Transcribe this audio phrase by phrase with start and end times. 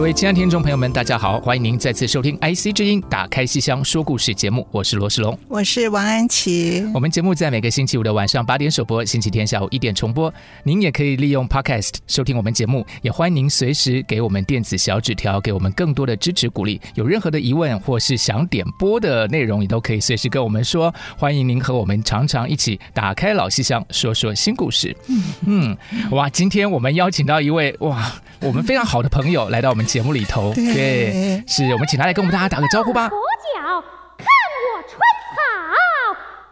[0.00, 1.38] 各位亲爱的听众朋友们，大家好！
[1.40, 6.82] 欢迎您再次收听 IC 之音打开西厢说故事节目，我是罗世龙，我是王安琪。
[6.94, 10.32] 我们节目在每个星期五的晚上八点首播，星期天下午一点重播。
[10.64, 16.80] 您也可以利用 Podcast 收听我们节目，也欢迎您随时给我们电子小纸条，给我们更多的支持鼓励。
[16.94, 20.90] 有任何的疑问或是想点播的内容，也都可以随时跟我们说。
[21.18, 24.96] 欢迎您和我们常常一起打开老西厢，说说新故事。
[25.08, 25.76] 嗯嗯，
[26.12, 29.86] 哇，今天我们邀请到一位哇，我们非常好的朋友来到我们。
[29.90, 33.08] 节目里头，对，对，是我们请他来跟我们大家打个招呼吧。
[33.08, 33.82] 左脚
[34.16, 34.24] 看
[34.62, 35.00] 我春
[35.34, 35.40] 草，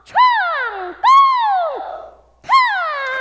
[0.05, 0.13] 创
[0.93, 0.99] 功。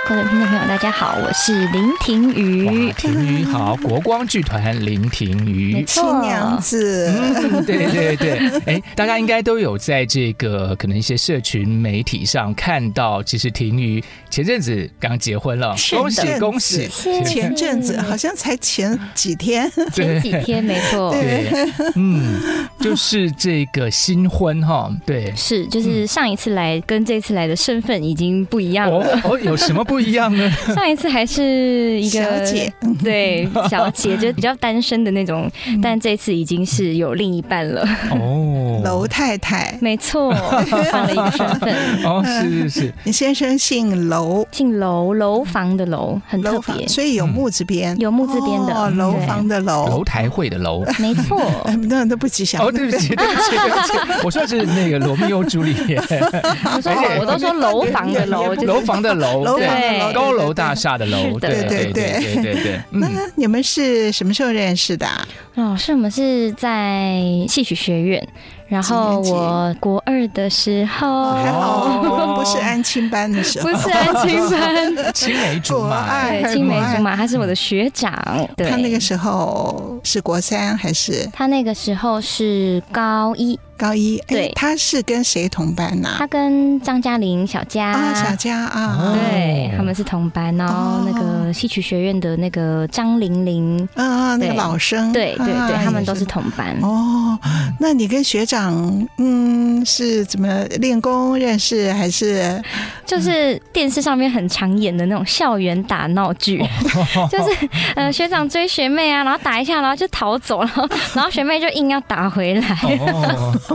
[0.08, 2.90] 各位听众朋友，大家好，我是林婷瑜。
[2.94, 7.12] 婷瑜好，国光剧团林婷瑜，新娘子。
[7.14, 16.88] 嗯，对对对，哎，大家应该都有在这个可能一些社群媒体上看到，其实婷瑜前阵子刚结婚了，恭喜恭喜！
[17.26, 21.10] 前阵子好像才前几天，前几天没错。
[21.12, 21.50] 对，
[21.96, 22.40] 嗯，
[22.80, 29.20] 就是这个新婚哈，对，是就是上一次来跟这次来的身份已经不一样了。
[29.24, 29.97] 哦，有什么不？
[29.98, 30.48] 不一样呢。
[30.76, 35.50] 上一次还是一个小姐， 对小姐，就比较单身的那种，
[35.82, 37.84] 但这次已经是有另一半了。
[38.12, 41.74] 哦， 楼太太，没错，换了一个身份。
[42.04, 51.50] 哦，是是是，你先生姓楼，姓楼，楼房的楼，很特别，所以有木字边，有木字边的，楼房的楼，楼台会的楼，没错。
[51.88, 52.64] 那都不吉祥。
[52.64, 55.96] 哦，对不起，对不起，对不起，我说的是那个罗密欧朱丽叶。
[55.96, 59.87] 我说我都说楼房的楼，楼房的楼，对。
[60.12, 62.80] 高楼大厦的楼，对对对对对对。
[62.90, 65.06] 那你们是什么时候认识的？
[65.54, 68.26] 老师我们是在戏曲学院。
[68.68, 78.12] 然后我国二的时候，还好不是安亲班的时候，不是安亲班， 青梅竹马，对，青梅竹马，他是我的学长。
[78.54, 81.26] 对，他那个时候是国三还是？
[81.32, 84.22] 他那个时候是高一，高一。
[84.26, 86.16] 对，他是跟谁同班呢？
[86.18, 90.54] 他跟张嘉玲、小佳啊，小佳啊，对，他们是同班。
[90.56, 96.76] 然后那个戏曲学院的那个张玲玲，啊，那个老生，对对对，他们都是同班。
[96.82, 97.38] 哦，
[97.78, 99.06] 那你跟学长？
[99.18, 102.62] 嗯，是怎么练功认识，还是
[103.06, 106.60] 就是电视上面很常演的那种校园打闹剧，
[107.30, 110.70] 就是呃学长追学妹啊，然后打一下，然后就逃走了，
[111.14, 112.76] 然后学妹就硬要打回来。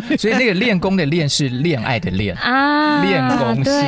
[0.20, 3.72] 所以那个练功的练是恋爱的恋啊，练功戏，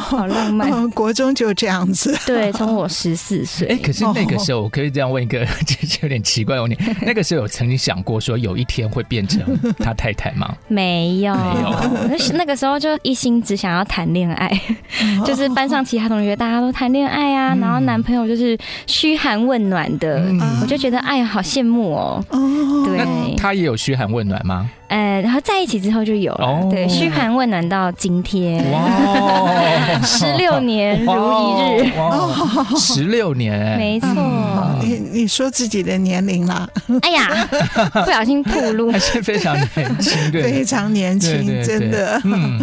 [0.00, 0.90] 好浪漫。
[0.90, 3.68] 国中就这样子，对，从我十四岁。
[3.68, 8.14] 哎，可是那个时候我可以这样问一个， 就是有点奇怪的问题，那个时候有曾经想过。
[8.24, 9.42] 说有一天会变成
[9.80, 10.50] 他太太吗？
[10.66, 11.74] 没有，没有。
[12.32, 14.50] 那个时候就一心只想要谈恋爱，
[15.26, 18.56] 就是班上其他同学大家都谈恋爱啊，然后男朋友就是
[18.86, 20.24] 嘘寒问暖的，
[20.62, 22.24] 我就觉得哎呀好羡慕哦。
[22.86, 24.68] 对，他也有嘘寒问暖吗？
[24.88, 29.50] 呃，然后在一起之后就有了，对，嘘寒问暖到今天，哇，
[30.04, 31.92] 十六年如一日，
[32.78, 34.08] 十六年，没错。
[34.82, 36.68] 你你说自己的年龄啦？
[37.02, 37.48] 哎呀，
[38.04, 42.20] 不小心暴露， 还是非常年轻，对，非常年轻，真的。
[42.24, 42.60] 嗯。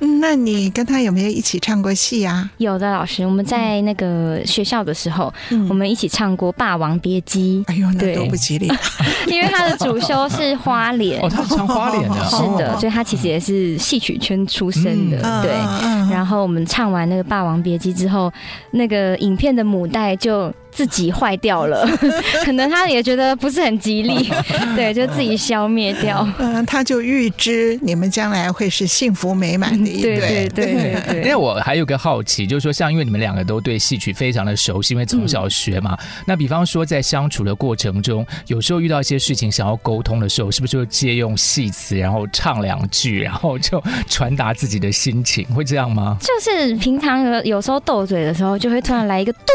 [0.00, 2.50] 嗯，那你跟他有没有一起唱过戏啊？
[2.58, 7.64] 有的老师，我们在那个学校的时候，嗯、我们一起唱过《霸王别姬》。
[7.70, 8.66] 哎呦，那多不吉利！
[9.28, 15.52] 因为他的主修是花脸，哦，他唱花脸的，是的，所以他其实也是戏曲圈出身的，嗯、对。
[15.84, 18.32] 嗯、然后我们唱完那个《霸王别姬》之后，
[18.72, 20.52] 那个影片的母带就。
[20.72, 21.86] 自己坏掉了，
[22.44, 24.30] 可能他也觉得不是很吉利，
[24.76, 26.26] 对，就自己消灭掉。
[26.38, 30.18] 嗯，他就预知你们将来会是幸福美满的一对。
[30.20, 35.96] 对对对 对，因为我还有个好奇，就是说，像因为你们两个都对戏曲非常的熟悉，因为从小学嘛。
[36.00, 46.16] 嗯、那比方说，在相处的过程中，有时候遇到一些事情想要沟通的时候，是不是就借用戏词，然后唱两句，然后就传达自己的心情，会这样吗？
[46.20, 49.48] 就是平常有有时候斗嘴的时候，就会突然来一个度。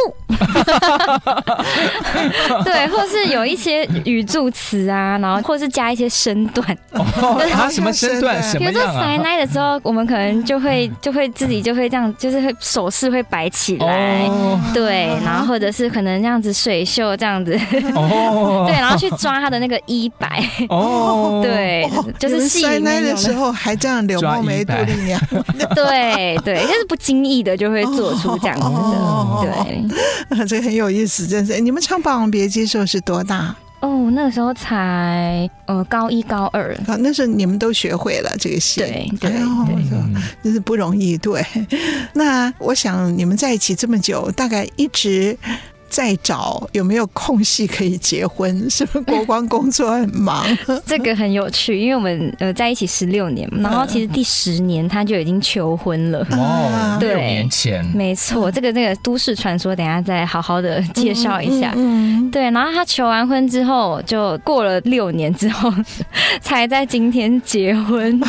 [2.63, 6.66] 对，或是有一些语助词啊，然后或是加一些身段。
[6.92, 7.04] 哦，
[7.54, 8.42] 啊，什么身段？
[8.42, 8.74] 什么样啊？
[8.74, 17.58] 比如说塞奶的时候，我们可能就会就会自己就会这样，就是会手势会摆起来，哦、对，然后或者是可能这样子水袖这样子，
[17.96, 25.19] 哦、 对，然后去抓他的那个衣摆，哦，对，就是塞奶的时候还这样柳梦梅杜丽娘，
[25.75, 29.48] 对对，就是不经意的就会做出这样子的，哦、
[30.30, 31.59] 对，这个很有意思，真是。
[31.59, 33.56] 你们唱《霸王别姬》时候是多大？
[33.81, 39.39] 哦，那个时候才呃高一高二，啊那时候你们都学会了这个戏，对对对，
[40.42, 41.15] 真是不容易。
[41.18, 41.45] 对，
[42.13, 45.38] 那我想你们在一起这么久，大概一直。
[45.90, 48.46] 再找有没有空隙可以结婚？
[48.70, 50.46] 是不是国光工作很忙？
[50.86, 56.20] 这个很有趣，因为我们呃在一起十六年，然后其实第十年他就已经求婚了。
[56.32, 61.74] 哦，对，六年前，没错，这个这个都市传说，等下再好好的介绍一下。
[61.76, 65.72] 嗯，对，然后他求完婚之后，就过了六年之后，
[66.42, 68.22] 才在今天结婚。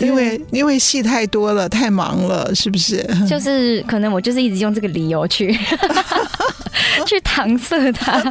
[0.00, 3.04] 因为因为戏太多了，太忙了，是不是？
[3.28, 5.56] 就是可能我就是一直用这个理由去。
[7.06, 8.22] 去搪塞他。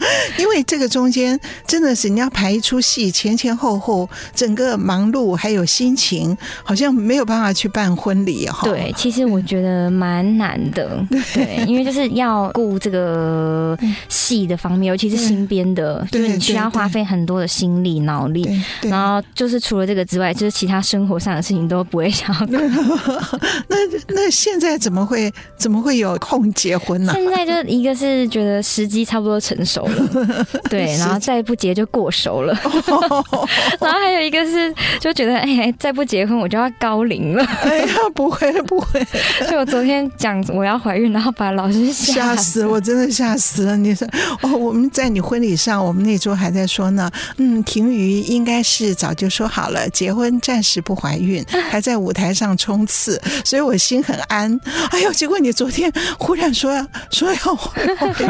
[0.38, 8.66] 因为这个中间真的是你要排一出戏，前前后后整个忙碌，还有心情，好像没有办法去办婚礼哈。
[8.66, 11.04] 对，其实我觉得蛮难的，
[11.34, 18.48] 对， 因为就是要顾这个戏的方面，尤其是新编的，就是你需要花费很多的心力、脑力，
[18.82, 22.70] 然后就是除了这个之外，就是其他生活上的事情都不会想要干。
[23.68, 23.76] 那
[24.08, 27.12] 那现在怎么会怎么会有空结婚呢？
[27.14, 29.88] 现在就一个是觉得时机差不多成熟。
[30.70, 32.52] 对，然后再不结就过熟了，
[33.80, 37.44] 然后还有一个是就觉得哎，再不结婚我就要高龄了。
[37.62, 39.04] 哎呀，不 会不会，
[39.50, 43.76] 就我昨天讲我要怀孕，然后把老师吓死，死，我真的吓死了。
[43.76, 44.06] 你说
[44.42, 54.58] 哦，我们在你婚礼上，我们那桌还在说呢，嗯，婷瑜应该是早就说好了，结婚暂时不怀孕，还在舞台上冲刺，所以我心很安。
[54.90, 58.28] 哎呦，结果你昨天忽然说要说要怀孕，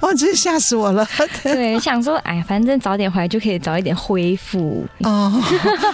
[0.00, 0.73] 我真是吓死。
[0.74, 1.06] 我了，
[1.42, 5.32] 对，想说，哎，反正早点回来就可以早一点恢复哦。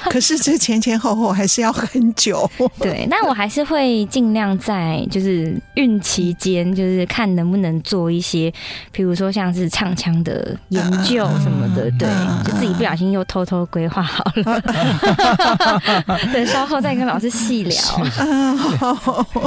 [0.04, 2.50] 可是这前前后后还是要很久。
[2.80, 8.52] 对，但我还是会尽量在就是孕期间，就是看能不能做一些，
[8.92, 11.90] 比如说像是唱腔的研究什么的。
[11.98, 12.08] 对，
[12.44, 14.60] 就自己不小心又偷偷规划好了。
[16.32, 17.76] 等稍后再跟老师细聊。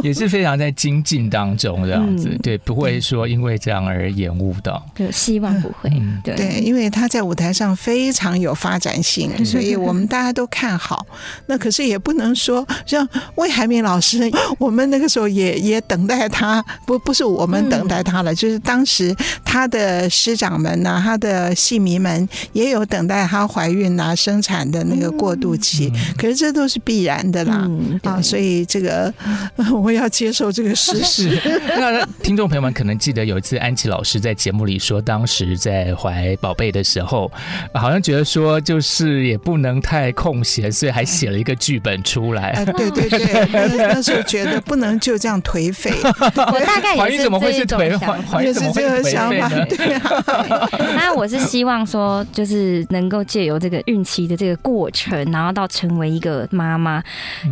[0.03, 4.83] 也是非常在精进当中这样子，对，不会说因为这样而延误到。
[5.23, 5.89] 希望不会，
[6.23, 11.05] 对，对，因为他在舞台上非常有发展性，所以我们大家都看好。
[11.47, 14.29] 那可是也不能说像魏海敏老师，
[14.59, 19.15] 我们那个时候也也等待他，不不是我们等待他了，就是当时
[19.45, 25.91] 他的师长们呐，他的戏迷们也有等待他怀孕啊、生产的那个过渡期。
[26.17, 27.65] 可是这都是必然的啦，
[28.03, 29.13] 啊，所以这个
[29.71, 31.39] 我要接受这个事实。
[31.79, 35.12] 那听众朋友们可能记得有一次安琪老师在节目里说到。
[35.13, 37.31] 当时在怀宝贝的时候，
[37.71, 42.49] 好像觉得说就是也不能太空闲，所以还写了一个剧本出来。
[42.57, 45.93] 啊、对对对，那时候觉得不能就这样颓废。
[46.03, 47.39] 我大概也是这种
[47.99, 49.65] 想法，怀孕怎么会颓废呢？
[49.69, 57.03] 对啊，那我是希望说，就是能够借由这个孕期的这个过程，然后到成为一个妈妈，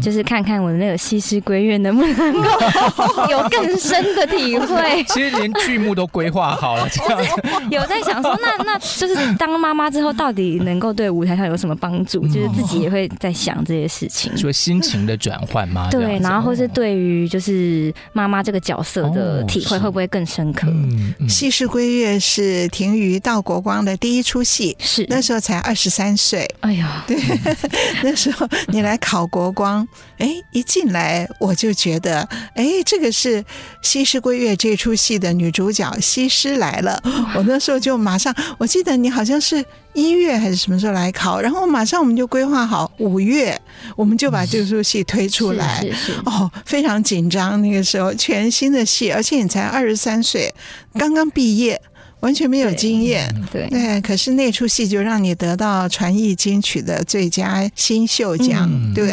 [0.01, 2.41] 就是看看我的那个西施归院能不能够
[3.29, 5.03] 有更深的体会。
[5.13, 7.21] 其实连剧目都规划好了，这样。
[7.71, 12.27] 有在想说，那 那就是当妈妈之后，到底能够对舞台上有什么帮助？
[12.27, 15.87] 就是自己也会在想这些事情，说心情的转换吗？
[15.91, 20.67] 对，然后或是对于就是妈妈这个角色的体会，会不会更深刻？
[21.29, 26.49] 《西施归月》是停于到国光的第一出戏，是那时候才二十三岁。
[26.61, 27.17] 哎呀，对，
[28.03, 33.41] 那时候你来考国光，哎，一进来我就觉得，哎，这个是
[33.81, 37.01] 《西施归月》这出戏的女主角西施来了。
[37.35, 43.59] 我那时候就马上，我记得你好像是一月还是什么时候来考，然后马上我们就规划好五月，
[43.95, 45.85] 我们就把这出戏推出来。
[46.25, 50.53] 哦，非常紧张，那个时候全新的戏，而且你才二十三岁，
[50.93, 51.81] 刚刚毕业。
[52.21, 59.11] 完全没有经验，对，可是那出戏就让你得到传艺金曲的最佳新秀奖，嗯、对，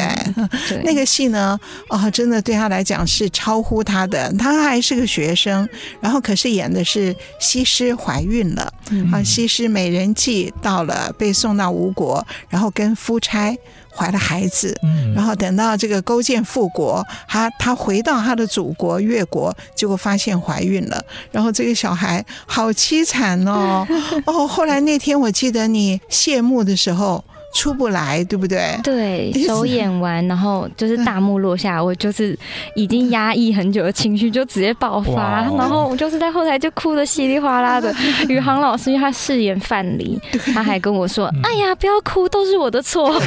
[0.69, 5.69] 对，那个戏呢，哦，真的对他来讲是超乎他的，他还是个学生，
[6.00, 13.57] 然后可是演的是西施怀孕了，嗯、啊，西施美人计到了，被送到吴国，然后跟夫差。
[13.99, 23.85] 怀了孩子，嗯，然后等到这个勾践复国，他他回到他的祖国越国，结果发现怀孕了，然后这个小孩好凄惨哦，
[24.26, 27.25] 哦，后来那天我记得你谢幕的时候。
[27.52, 28.78] 出不来，对不对？
[28.85, 32.38] 对， 首演完，然后就是大幕落下，我就是
[32.75, 37.95] 已经压抑很久的情绪就直接爆发，然后我就是在后台就哭得稀里哗啦的。
[38.28, 40.19] 宇航老师因为他饰演范蠡，
[40.52, 43.19] 他还跟我说：“哎呀，不要哭，都是我的错。”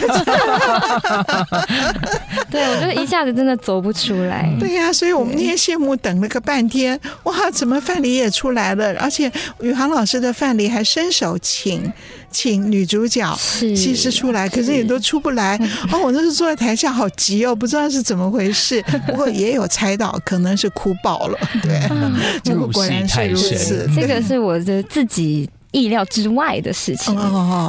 [2.49, 4.49] 对，我就一下子真的走不出来。
[4.59, 8.95] 对呀，所以我们那天谢幕等了个半天，哇，怎么范蠡也出来了？
[8.99, 11.91] 而且宇航老师的范蠡还伸手请。
[12.31, 15.57] 请女主角西施出来，可是也都出不来。
[15.91, 18.83] 哦，我那时候坐在台下，好急哦，不知道是怎么回事。
[19.05, 21.38] 不过也有猜到，可能是哭爆了。
[21.61, 21.79] 对，
[22.43, 23.89] 结果果然是如此。
[23.95, 27.15] 这个是我的自己意料之外的事情。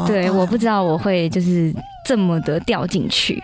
[0.07, 1.75] 对，我不知道我会就是。
[2.05, 3.41] 这么的掉进去，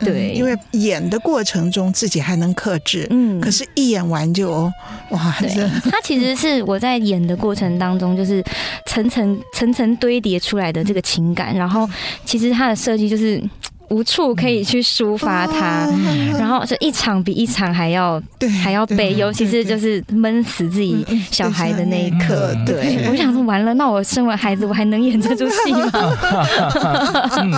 [0.00, 4.50] 对、嗯，因为演的过程中自己还能克制，嗯，可是一演完就
[5.10, 5.48] 哇，对，
[5.88, 8.44] 他其实是我在演的过程当中，就是
[8.84, 11.88] 层层层层堆叠出来的这个情感，然后
[12.24, 13.40] 其实他的设计就是。
[13.90, 15.86] 无处可以去抒发它，
[16.38, 18.22] 然后就一场比一场还要
[18.62, 22.54] 还要悲，尤其是就是闷死自己小孩的那一刻。
[22.64, 25.90] 对，我想说完了，那我生完孩子，我还能演这出戏吗？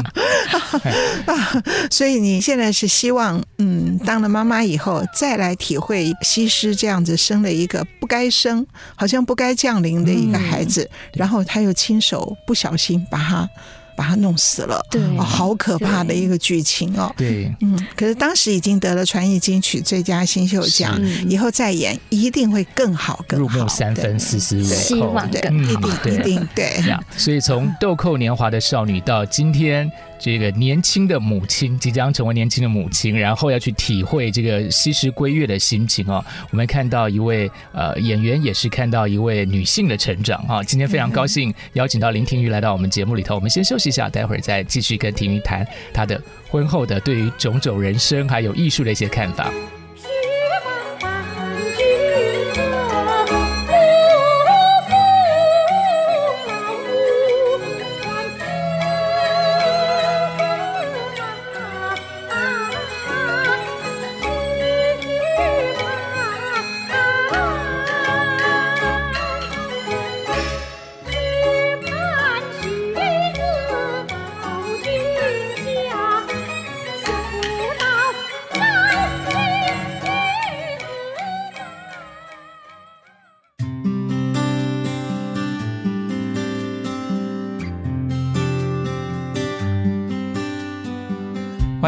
[1.91, 13.47] 所以你现在是希望，嗯，当了妈妈以后，再来体会西施这样子生了一个不该生，好像不该降临的一个孩子，然后他又亲手不小心把他。
[13.97, 17.13] 把他弄死了，对，哦，好可怕的一个剧情哦。
[17.17, 23.57] 对，嗯，可是当时已经得了传艺金曲最佳新秀奖，以后再演一定会更好，更好。
[23.57, 26.83] 入木三分，丝丝入扣，希望对，一定一定对。
[27.17, 29.91] 所以从豆蔻年华的少女到今天。
[30.23, 36.25] 这个年轻的母亲即将成为年轻的母亲，然后要去体会这个西施归月的心情哦。
[36.53, 40.63] 我们看到一位呃演员，也是看到一位女性的成长啊。
[40.63, 43.35] 今天非常高兴邀请到林婷瑜来到我们节目里头。
[43.35, 49.53] 我们先休息一下，待会儿再继续跟婷瑜谈她的婚后的对于种种人生还有艺术的一些看法。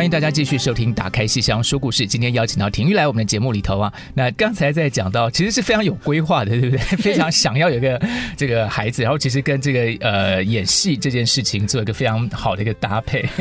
[0.04, 2.02] 欢迎大家继续收听《打开戏箱说故事》。
[2.06, 3.90] 今天邀请到婷玉来我们的节目里头啊。
[4.12, 6.78] 那刚才在讲到，其实是非常有规划的，对不对？
[7.00, 7.98] 非常想要有一个
[8.36, 13.26] 这个孩子，然后其实跟这个呃演戏这件事情做一个非常好的一个搭配。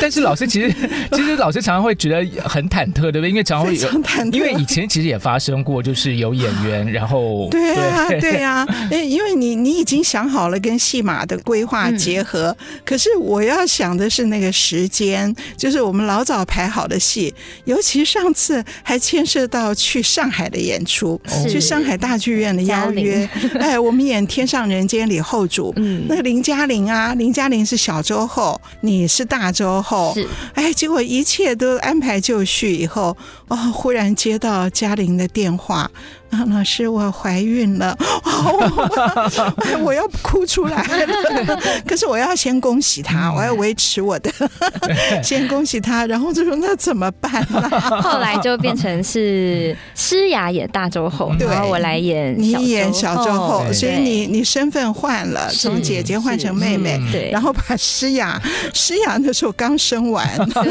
[0.00, 0.74] 但是老师其实
[1.12, 3.30] 其实老师常常会觉得很忐忑，对不对？
[3.30, 3.88] 因为常常会有，
[4.32, 13.08] 因为以前其实也发生过，就是有演员然后对啊对啊，因为你你已经想好了跟戏码的规划结合，嗯、可是。
[13.20, 17.32] 我要想的是那个时间，就是我们老早排好的戏，
[17.66, 23.28] 尤其上次还牵涉到去上海的演出，去上海大剧院的邀约。
[23.60, 30.26] 哎，我们演《天上人间》里后主，嗯，那个林嘉玲啊，林嘉玲是小周后，你是大周后，是。
[30.54, 33.16] 哎，结果一切都安排就绪以后，
[33.48, 35.90] 哦，忽然接到嘉玲的电话。
[36.30, 41.60] 啊，老师，我怀孕了，哦， 我要哭出来了。
[41.86, 44.30] 可是我要先恭喜他，我要维持我的，
[45.22, 47.68] 先恭喜他，然后就说那怎么办呢？
[48.00, 58.40] 后来就变成是诗雅演大周后，然后我来演你演小周后，所以你你身份换了，从姐姐换成妹妹，对，然后把诗雅，
[58.72, 60.70] 诗雅那时候刚生完，对，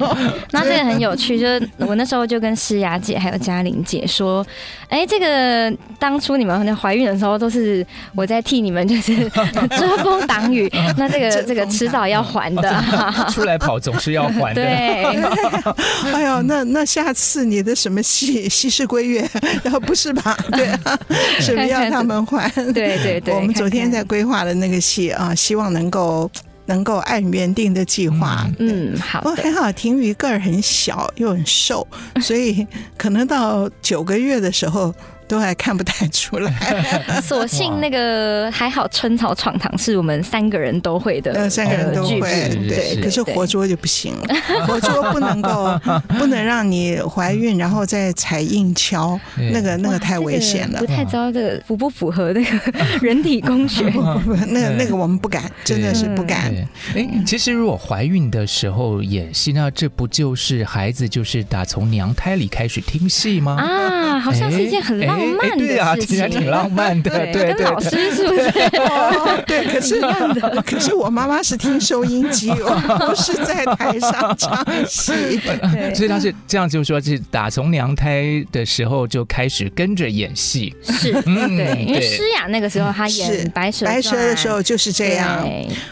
[0.50, 4.44] 那这个很有趣，就是我那时候就跟诗雅姐还有嘉玲姐说。
[4.94, 7.84] 哎，这个当初你们可能怀孕的时候，都是
[8.14, 9.28] 我在替你们就是
[9.76, 10.70] 遮风挡雨。
[10.96, 12.84] 那这个这个迟早要还的，
[13.28, 14.62] 出来跑总是要还的。
[14.62, 15.02] 对，
[16.14, 19.22] 哎呦，那那下次你的什么戏《西施归月》，
[19.64, 20.38] 然后不是吧？
[20.52, 20.68] 对，
[21.40, 22.48] 是不是要他们还？
[22.72, 26.30] 对对对，我们昨天在规划的那个戏啊，希望能够。
[26.66, 29.20] 能够按原定的计划，嗯，好。
[29.20, 31.86] 不过还好，婷瑜个儿很小又很瘦，
[32.20, 32.66] 所以
[32.96, 34.94] 可能到九个月的时候
[35.26, 36.52] 都还看不太出来。
[37.22, 42.20] 所幸那个还好，春草闯堂是我们三个人都会的，呃，三个人都会。
[42.68, 44.34] 对，可是活捉就不行了，
[44.66, 45.78] 活捉不能够，
[46.18, 49.18] 不能让你怀孕然后再踩硬敲，
[49.52, 50.78] 那个那个太危险了。
[50.78, 53.84] 不太知道这个符不符合那个人体工学？
[54.48, 56.54] 那个那个我们不敢，真的是不敢。
[56.94, 63.56] 哎，其实如果怀孕的时候演戏，那这不就是孩子就是打从娘胎里开始听戏吗？
[63.60, 67.10] 啊，好像是一件很浪漫的事情，对啊，听起来挺浪漫的。
[67.10, 68.50] 对对，跟老师是不是？
[69.46, 70.00] 对，可是
[70.64, 75.12] 可是我妈妈是听收音机，我不是在台上唱戏，
[75.94, 80.74] 所以她是这样，就是说，是打从娘胎的时候就开始跟着演戏。
[80.82, 85.46] 是，对，因为诗雅那个时候她演白蛇白蛇的时候就是这样。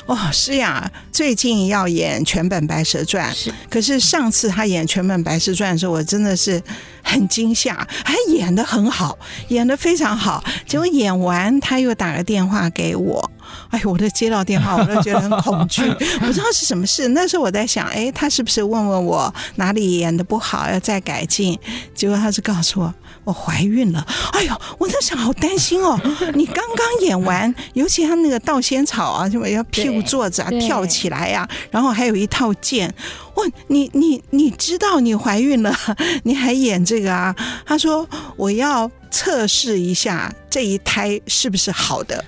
[0.06, 6.62] 哦，诗雅最近要演全本白蛇传，是，可是上次她演全本白蛇传的时候，我真的是。
[7.02, 9.18] 很惊吓，还演得很好，
[9.48, 10.42] 演得非常好。
[10.66, 13.30] 结果演完，他又打个电话给我。
[13.70, 15.82] 哎，我都接到电话，我都觉得很恐惧，
[16.20, 17.08] 不知道是什么事。
[17.08, 21.58] 那时候我在想，哎，他是不是问问我哪里演的不好，要再改进？
[21.94, 22.94] 结果他是告诉我。
[23.24, 25.98] 我怀孕了，哎呦，我在想好担心哦。
[26.34, 32.92] 你刚刚演完，尤其他那个倒仙草啊，什么要屁股坐着啊，跳起来呀，啊，然后还有一套剑。
[33.34, 35.74] 哇你你你知道你怀孕了，
[36.24, 37.34] 你还演这个啊？
[37.64, 38.90] 他说我要。
[39.12, 42.24] 测试一下这一胎是不是好的？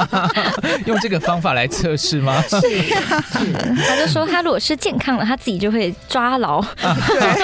[0.84, 2.40] 用这个方法来测试吗？
[2.48, 3.24] 是呀，
[3.88, 6.62] 他就说他如果是健康的，他自己就会抓牢。
[6.62, 7.42] 对，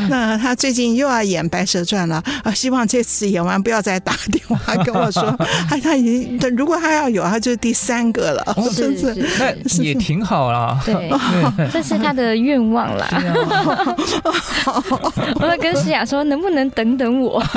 [0.08, 2.52] 那他最近又要演《白蛇传》了啊！
[2.52, 5.34] 希望这次演完不要再打电话跟我说，
[5.68, 8.54] 他他已经如果他要有，他就是第三个了。
[8.70, 10.78] 是是，那也挺好啦。
[10.84, 11.10] 对，
[11.72, 13.08] 这是他的愿望啦。
[15.34, 16.89] 我会跟诗雅说，能不能等？
[16.96, 17.38] 等等我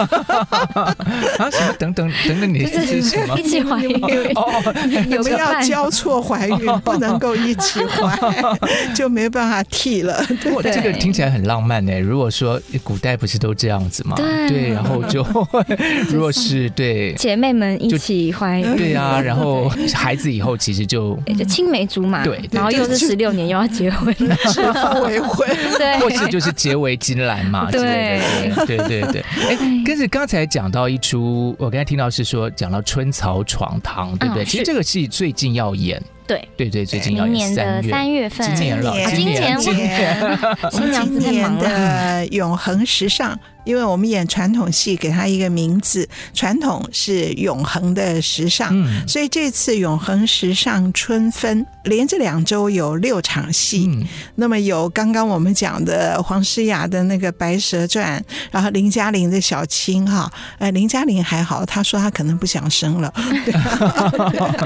[0.75, 1.49] 啊！
[1.51, 3.39] 什么等等等等你 是什么？
[3.39, 3.95] 一起怀孕
[4.35, 4.51] 哦，
[5.09, 8.17] 有没有要交错怀孕，不能够一起怀，
[8.95, 10.23] 就没办法替了。
[10.41, 11.99] 对，这个听起来很浪漫呢。
[11.99, 14.15] 如果说古代不是都这样子吗？
[14.17, 15.25] 对，然后就
[16.09, 24.27] 如果是对姐妹们一起怀孕，对啊，然后孩子以后其实就就青梅竹马，对，然后又是十六年又要结婚，指
[24.73, 28.19] 腹为婚，对，或是就是结为金兰嘛，对
[28.65, 29.22] 对对对。
[29.47, 29.55] 哎，
[29.85, 34.45] 跟着刚才讲到一出，我刚才听到是说讲到春草闯堂，对不对？
[34.45, 36.01] 其实这个戏最近要演。
[36.25, 40.39] 对对对，最近要演三月三月份，今年了，今年今年
[40.71, 42.25] 新娘子太忙了。
[42.27, 53.85] 永恒时尚，因为我们演传统戏，给它一个名字，传统是永恒的时尚，嗯、所以这次永恒时尚春分连着两周有六场戏。
[53.91, 58.17] 嗯、那么有刚刚我们讲的黄诗雅的那个《白蛇传》，
[58.49, 63.13] 然后林嘉玲的小青哈，呃，林嘉玲还好，她说她可能不想生了。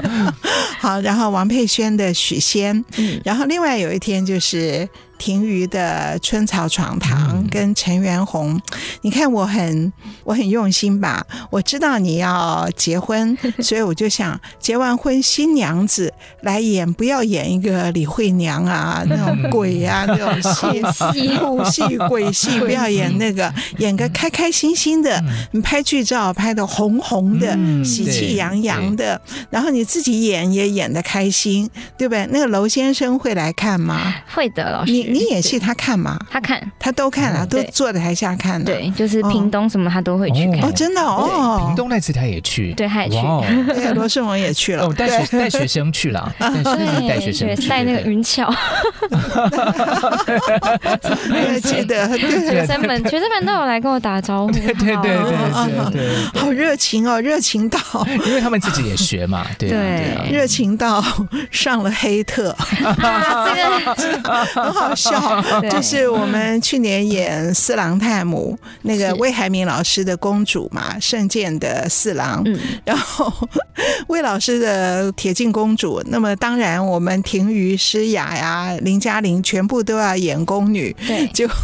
[0.78, 1.47] 好，然后王。
[1.48, 4.88] 佩轩的许仙，嗯、然后另外有一天就是。
[5.18, 8.60] 庭瑜的春草闯堂跟陈元红，
[9.02, 9.92] 你看我很
[10.24, 11.26] 我很用心吧？
[11.50, 25.22] 我知道你要结婚， 所以我就想结完婚新娘子来演，不要演一个李慧娘啊 那种鬼啊那种戏戏哭 戏鬼戏，不要演那个，演个开开心心的。
[25.52, 32.26] 你拍剧照拍的红红的，喜气洋洋的，然后你自己演也演的开心，对不对？
[32.30, 34.14] 那个楼先生会来看吗？
[34.34, 35.07] 会的，老师。
[35.12, 36.18] 你演戏他看吗？
[36.30, 38.62] 他看，他都看啊，都坐在台下看。
[38.62, 40.62] 对，就是屏东什么他都会去看。
[40.62, 41.64] 哦，真的哦。
[41.66, 43.16] 屏东那次他也去，对，他也去。
[43.74, 44.86] 对，罗胜文也去了。
[44.86, 48.46] 我，带学带学生去了， 对，带学生带那个云俏。
[51.30, 54.52] 我记得，学生们学生们都有来跟我打招呼。
[54.52, 57.78] 对对对对对，好热情哦，热情到，
[58.26, 61.02] 因为他们自己也学嘛， 对对，热情到
[61.50, 62.54] 上了黑特。
[63.96, 64.44] 这个。
[64.48, 72.44] 很好笑， 就是我们去年演四郎探母那个魏海敏老师的公主嘛，圣剑的四郎，
[72.84, 73.32] 然后
[74.08, 76.02] 魏老师的铁镜公主。
[76.06, 80.94] 那么当然，我们庭瑜、诗雅呀、林嘉玲全部都要演宫女。
[81.06, 81.54] 对，结果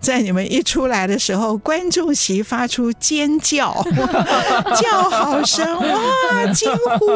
[0.00, 3.84] 在你们一出来的时候，观众席发出尖叫，
[4.80, 7.06] 叫好声哇，惊呼。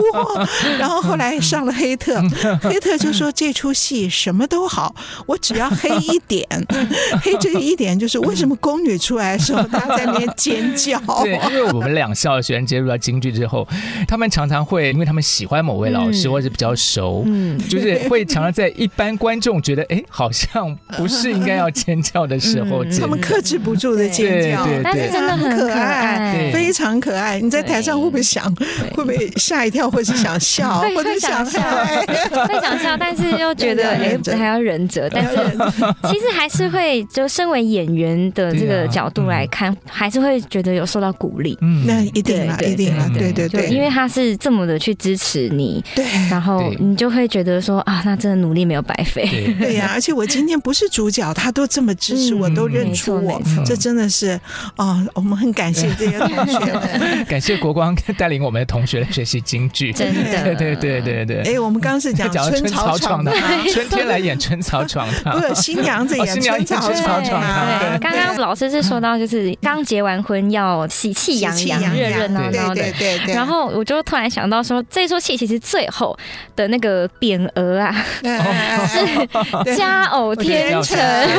[0.79, 2.21] 然后后来上了黑特，
[2.63, 4.95] 黑特就说这出戏什么都好。
[5.27, 6.47] 我只要要黑一点，
[7.23, 10.99] 黑这个一点就是为什么宫女出来的时候大家在那边尖叫？
[11.23, 13.67] 对，因为我们两校学生接入到京剧之后，
[14.07, 27.41] 他们常常会因为他们喜欢某位老师、嗯、或者比较熟，嗯，就是会常常在一般观众觉得哎，好像不是应该要尖叫的时候，他们克制不住的尖叫，对对对，但是真的很可爱，非常可爱。
[27.41, 28.53] 你在台上会不会想，
[28.95, 35.52] 会不会吓一跳，或是 想笑，或者想笑，会想笑，但是又觉得哎，还要忍着，但是
[36.09, 41.59] 其实还是会，就身为演员的这个角度来看，还是会觉得有受到鼓励。
[41.61, 49.29] 嗯，那一定啦，一定啦，对对对，因为他是这么的去支持你，对，然后你就会觉得说啊，那真的努力没有白费。
[49.59, 49.73] 对。
[49.83, 54.39] 呀，而且我今天不是主角，他都这么支持我，都认出我，这真的是
[54.77, 56.59] 啊，我们很感谢这些同学，
[57.27, 61.55] 感谢国光带领我们的同学来学习京剧，真的，对对对对对。
[61.55, 63.33] 哎，我们刚刚是讲春草闯的，
[63.73, 67.79] 春天来演春草闯堂，新娘子演春草闯堂。
[67.81, 73.35] 对，刚刚老师是说到，就是刚结完婚要喜气洋洋、热热闹闹的，对对。
[73.35, 76.17] 然后我就突然想到说，这出戏其实最后
[76.55, 80.97] 的那个匾额啊， 是佳偶天成，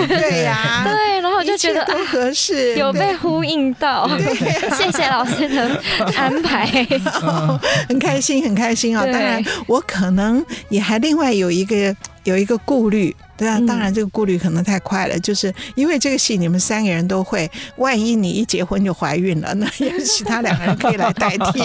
[0.08, 1.22] 对呀，对。
[1.22, 4.10] 然后我就觉得很合适，有被呼应到，
[4.76, 5.82] 谢谢老师的
[6.18, 6.66] 安排，
[7.88, 9.06] 很开心，很开心啊！
[9.06, 13.16] 当然，我可能也还另外有一个有一个顾虑。
[13.36, 21.60] 对啊，当然这个顾虑可能太快了，嗯、就是因为这个戏你们三个人都会，万一你一结婚就怀孕了， 那也其他两个人可以来代替。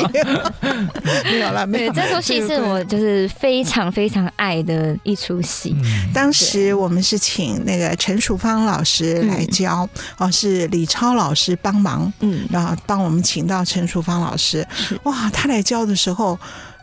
[1.30, 1.92] 没有了，没有。
[1.92, 5.76] 对，这出戏是我就是非常非常爱的一出戏。
[5.78, 9.86] 嗯、当时我们是请那个陈淑芳老师来教，
[10.18, 14.66] 嗯、哦，是李超老师帮忙，嗯，然后帮我们请到陈淑芳老师。
[15.02, 16.36] 哇，他来教的时候，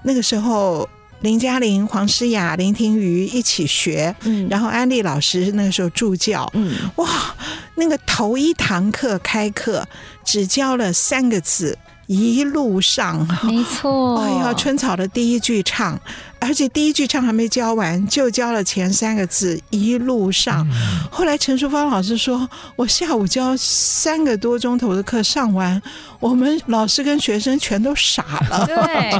[0.04, 0.88] 那个时候。
[1.26, 7.36] 林嘉玲、黄诗雅、林婷瑜一起学，嗯，然后安利老师那个时候助教，嗯，哇，
[7.74, 9.84] 那个头一堂课开课
[10.24, 16.00] 只教了三个字，一路上，没错， 哎呀，春草的第一句唱。
[16.45, 20.65] 而且第一句唱还没教完，就教了前三个字“一路上”。
[21.12, 25.81] 后来陈淑芳老师说：“我下午教三个多钟头的课上完，
[26.19, 29.12] 我们老师跟学生全都傻了， 对，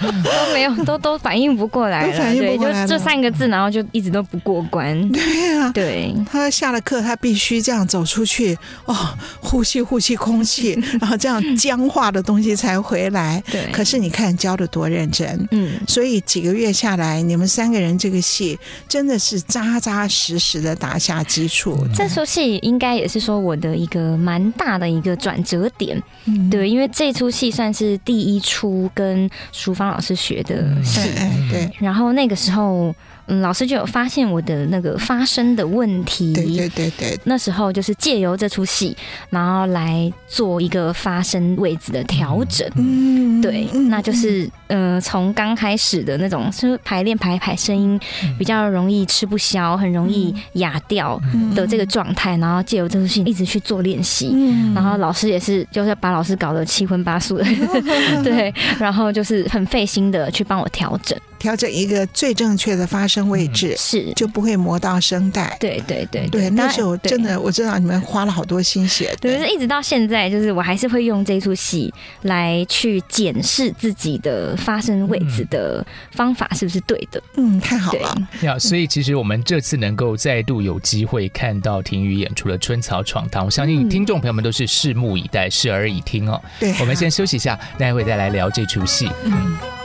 [0.00, 4.96] 都没有，都都反应不过来了，反应不过来，就这三个字，然后就一直都不过关。
[5.12, 8.56] 对啊，对，他下了课，他必须这样走出去，
[8.86, 8.94] 哦，
[9.40, 13.42] 呼吸呼吸空气， 然后这样僵化的东西才回来。
[13.50, 16.22] 对，可是你看教的多认真，嗯，所以。
[16.38, 21.84] 几个月下来，你们三个人这个戏真的是扎扎实实的打下基础。
[21.92, 31.68] 这出戏应该也是说我的一个蛮大的一个转折点，嗯、对，因为这出戏算是第一出跟淑芳老师学的戏，嗯、对。
[31.80, 32.94] 然后那个时候。
[33.28, 36.32] 嗯，老师就有发现我的那个发声的问题。
[36.32, 37.20] 对对对对。
[37.24, 38.96] 那时候就是借由这出戏，
[39.30, 42.68] 然后来做一个发声位置的调整。
[42.76, 48.00] 嗯，对，那就是呃，从刚开始的那种是排练排排声音
[48.38, 51.20] 比较容易吃不消，很容易哑掉
[51.54, 54.30] 的这个状态，然后借由这出戏一直去做练习。
[54.32, 54.72] 嗯。
[54.74, 57.44] 然后老师也是，就是把老师搞得七荤八素的。
[58.24, 58.52] 对。
[58.78, 61.18] 然后就是很费心的去帮我调整。
[61.38, 65.56] 调整一个最正确的发声位置，嗯、是就不会磨到声带。
[65.60, 69.14] 对对对对，对，那时候真的我知道你们花了好多心血。
[69.20, 77.22] 对，是，一直到现在，就是我还是会用这出戏来去检视自己的发声位置的方法是不是对的。
[77.36, 78.16] 嗯，太好了。
[78.42, 86.40] 呀，所以其实我们这次能够再度有机会看到婷瑜演出的《春草闯堂》，我相信听众朋友们都是拭目以待、视而以听哦。
[86.58, 89.08] 对，我们先休息一下，待会再来聊这出戏。
[89.24, 89.77] 嗯。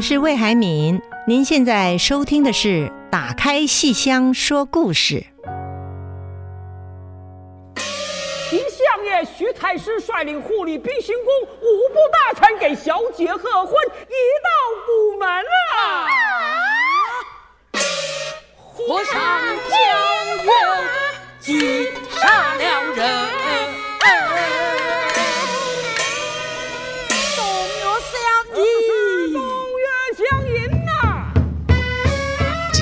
[0.00, 2.68] 我是魏海敏，您现在收听的是
[3.10, 5.16] 《打开戏箱说故事》。
[8.48, 13.74] 秦相爷徐太师率领护理兵行宫五部大臣给小姐贺婚，
[14.08, 14.48] 已到
[14.88, 15.52] 午门了。
[18.56, 19.20] 和尚
[19.68, 19.76] 将
[20.46, 20.52] 要
[21.40, 23.69] 击杀了人。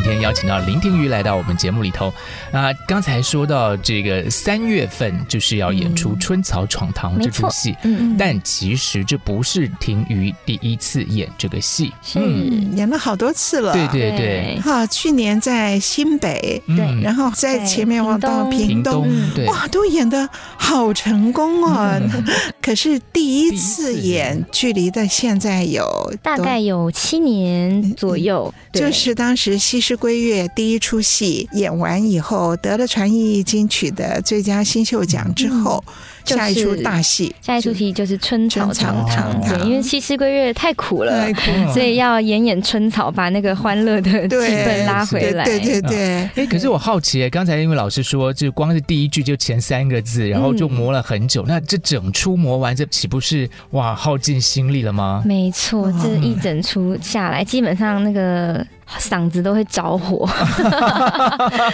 [0.08, 2.12] 天邀请到林庭瑜来到我们节目里头。
[2.52, 14.58] 啊，刚才说到这个三月份就是要演出《春草闯堂》这出戏，嗯，但其实这不是庭瑜第一次演这个戏，嗯，演了好多次了，对对对。
[14.62, 22.00] 哈，去年在新北，对，然后在前面往到屏东，对，哇，都演的好成功哦。
[22.62, 35.82] 可是第一次演，距离的现在有大概有七年左右，就是当时《西施归月》第一出戏演完以后，得了传艺金曲的最佳新秀奖之后。
[36.24, 39.42] 下一出大戏，下一出戏就是《春草堂堂》。
[39.48, 45.42] 对，因为《西施归月》太苦了，太苦所以要演演春草，把那个欢乐的气氛拉回来。
[45.46, 46.28] 对对对。
[46.34, 51.42] 哎，可是我好奇，刚才因为老师说，就光是第一句就前三个字，然后就磨了很久。
[51.48, 55.22] 那这整出磨完，这岂不是哇耗尽心力了吗？
[55.24, 58.62] 没错，这一整出下来，基本上那个。
[58.98, 60.26] 嗓子都会着火，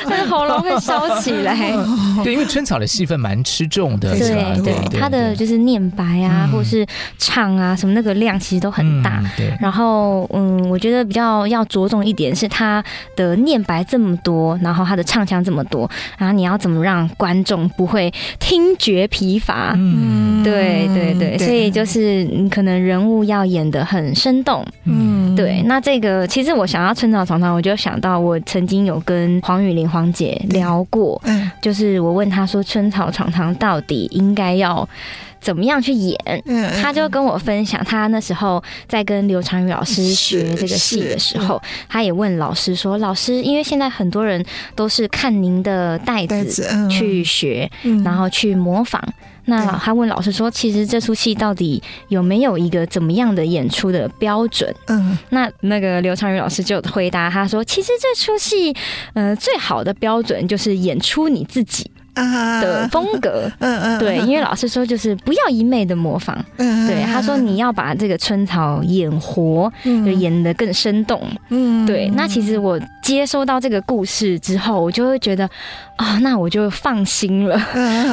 [0.06, 1.54] 那个喉咙会烧起来。
[2.24, 6.84] 对，因为春草的戏份蛮吃重的，对对，他的就是念白啊，或是
[7.16, 9.22] 唱啊，什么那个量其实都很大。
[9.36, 12.82] 对，然后嗯，我觉得比较要着重一点是他
[13.14, 19.72] 的念白这么多，然后他的唱腔这么多，然后你要怎么让观众不会听觉疲乏？
[19.76, 24.66] 嗯，对对对，所以就是你可能人物要演的很生动。
[24.82, 26.92] 嗯，对，那这个其实我想要。
[27.04, 34.88] 春草床堂，我就想到我曾经有跟黄雨玲黄姐聊过，嗯，就是我问她说，春草床堂到底应该要
[35.38, 36.18] 怎么样去演？
[36.46, 44.42] 嗯，她就跟我分享，她那时候在跟刘长宇老师学这个戏的时候，她也问老师说，老师，因为现在很多人
[44.74, 47.70] 都是看您的带子去学，
[48.02, 48.98] 然后去模仿。
[49.46, 58.74] 那他问老师说：“其实这出戏到底有没有一个怎么样的演出的标准？”嗯，那那个刘长宇老师就回答他说：“其实这出戏，
[59.14, 72.08] 呃，最好的标准就是演出你自己。”的风格， 嗯嗯，对，因为老师说就是不要一昧的模仿，嗯，对，他说你要把这个春草演活，就演得更生动，嗯，对。
[72.14, 75.50] 那其实我接收到这个故事之后，我就会觉得
[75.96, 77.60] 啊，那我就放心了，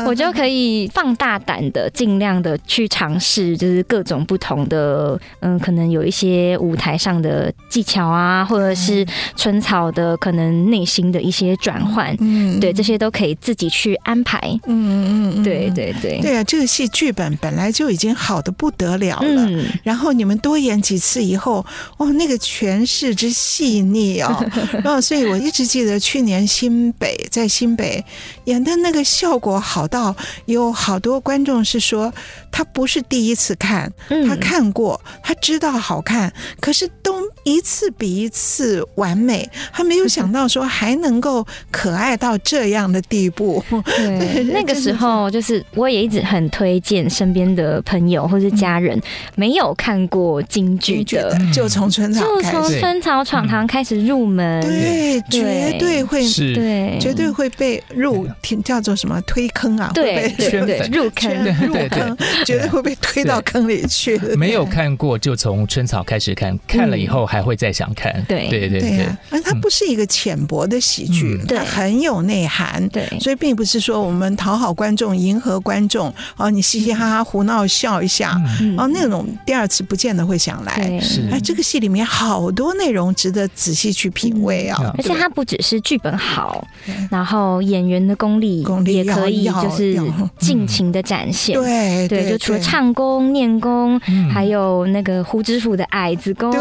[0.08, 13.92] 我就可以放大胆的，尽量的去尝试，就是各种不同的，嗯，可能有一些舞台上的技巧啊，或者是春草的可能内心的一些转换，嗯，对，这些都可以自己去。
[14.04, 21.64] 安排，嗯嗯嗯，对对对，对啊，这个戏剧本本来就已经好的不得了了，嗯、然后你们多演几次以后，
[21.98, 24.44] 哇，那个诠释之细腻哦，
[24.84, 28.04] 然 后所以我一直记得去年新北在新北
[28.46, 32.14] 演的那个效果好到有好多观众是说
[32.52, 33.92] 他不是第一次看，
[34.28, 43.64] 他看过，他知道好看，可是都一次比一次完美，他没有想到说还能够可爱到这样的地步。
[43.70, 49.00] 对， 那个时候就是我也一直很推荐身边的朋友或是家人
[49.36, 58.28] 没有看过京剧的，就从春草就从春草闯堂开始入门，对，绝对会是，对，绝对会被入
[58.64, 59.92] 叫做什么推坑啊？
[59.94, 61.32] 对对 对，入坑。
[61.68, 64.18] 入坑，绝对会被推到坑里去。
[64.36, 68.24] 没有看过就从春草开始看，看了以后还会再想看。
[68.28, 68.48] 对。
[68.48, 72.88] 对对对，而它不是一个浅薄的喜剧，它很有内涵。
[72.90, 73.82] 对，所以并不是。
[73.82, 81.00] 说我们讨好观众、迎合观众，哦，你嘻嘻哈哈胡闹笑一下，嗯、哦，那种第二次不见得会想来。
[81.02, 84.94] 是，哎，这个戏里面好多内容值得仔细去品味啊！
[85.00, 86.68] 而且它不只是剧本好，
[87.10, 90.00] 然后演员的功力功力也可以就是
[90.38, 91.56] 尽情的展现。
[91.56, 94.00] 对对，就除了唱功、念功，
[94.32, 96.60] 还有那个胡知府的矮子功，对，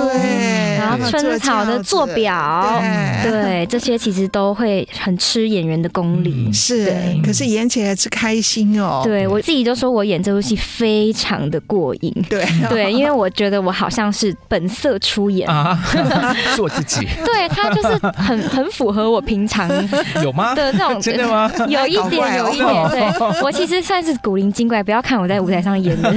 [0.79, 2.81] 然后春草的做表，
[3.23, 6.53] 对，这些其实都会很吃演员的功力。
[6.53, 6.93] 是。
[7.25, 9.03] 可是演起来是开心哦。
[9.05, 12.13] 对，我自己都说我演这部戏非常的过瘾。
[12.29, 15.79] 对对，因为我觉得我好像是本色出演啊，
[16.57, 17.07] 做自己。
[17.25, 19.69] 对，他就是很很符合我平常
[20.23, 21.51] 有吗的那种， 真的吗？
[21.69, 22.89] 有一点，有一点。
[22.91, 23.03] 对，
[23.43, 26.13] 我其实算是古灵精怪，不要看我在舞台上演的，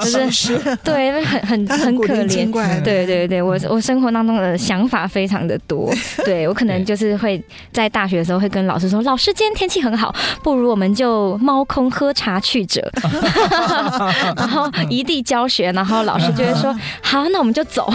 [0.00, 2.50] 就是对，很很很可怜。
[2.82, 5.92] 对对对，我我生活当中的想法非常的多。
[6.24, 10.14] 对，我可能就是会在大学的时候会跟老师说，老师今天天气很好。
[10.42, 12.90] 不如我们就猫空喝茶去者，
[14.36, 17.92] 然后一地教学，然后老师就会说：“好，那我们就走。”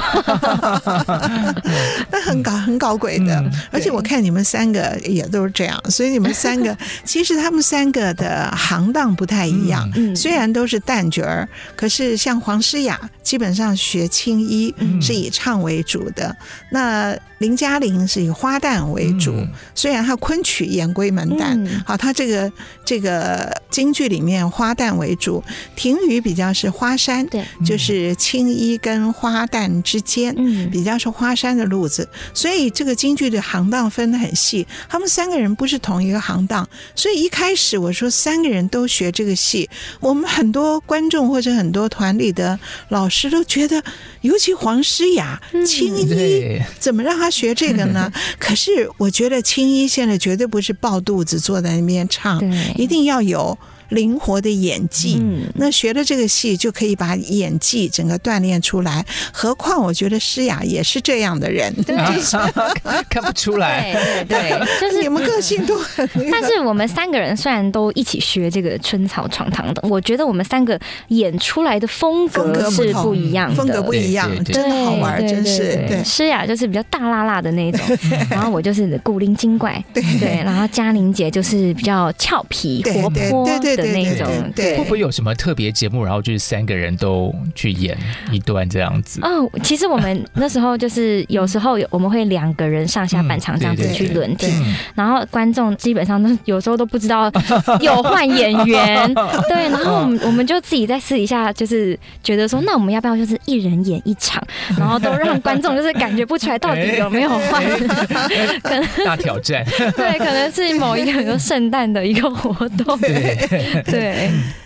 [2.12, 16.36] 那很搞很搞鬼的，而且我看你们三个也都是这样，所以你们三个其实他们三个的行当不太一样，虽然都是旦角儿，可是像黄诗雅基本上学青衣是以唱为为主的，
[16.70, 17.18] 那。
[17.39, 22.52] 林嘉玲是以花旦为主，嗯、虽然她昆曲演归门旦，嗯、好，她这个
[22.86, 25.43] 这个京剧里面花旦为主，
[25.75, 43.82] 婷雨比较是花山，对，就是青衣跟花旦之间，嗯，比较是花山的路子，所以这个京剧的行当分得很细，他们三个人不是同一个行当，所以一开始我说三个人都学这个戏，我们很多观众或者很多团里的老师都觉得，
[44.21, 48.12] 尤其黄诗雅、青衣，怎么让他学这个呢？
[48.39, 52.39] 可是我觉得青衣现在绝对不是抱肚子坐在那边唱，
[52.76, 53.56] 一定要有。
[53.89, 59.06] 灵活的演技，嗯、那学了这个戏就可以把演技整个锻炼出来。
[59.32, 61.95] 何况我觉得诗雅也是这样的人，对
[63.10, 63.93] 看不出来。
[63.93, 66.08] 对对，对， 就是你们个性都很。
[66.32, 75.75] 但是我们三个人虽然都一起学这个春草闯堂的，我觉得我们三个演出来的风格是不一样的，风格不一样，真的好玩，真是。
[75.88, 77.86] 对，诗雅就是比较大辣辣的那种，
[78.30, 83.79] 然后我就是古灵精怪，对对，然后嘉玲姐就是比较俏皮活泼，对对。
[83.82, 87.98] 的那种，对，会不会有什么特别节目，然后就是三个人都去演
[88.32, 89.20] 一段这样子？
[89.24, 94.52] 哦，其实我们那时候就是有时候我们会两个人上下半场这样子去轮替，
[94.96, 97.32] 然后观众基本上都有时候都不知道
[97.80, 99.13] 有换演员，
[99.50, 104.44] 对，然后我们我们就自己在私底下就是觉得说，那我们要不要就是一人演一场，
[104.78, 107.63] 然后都让观众就是感觉不出来到底有没有换，
[108.62, 109.65] 可能大挑战，
[109.96, 112.98] 对，可能是某一个比如圣诞的一个活动。
[113.00, 113.38] 对，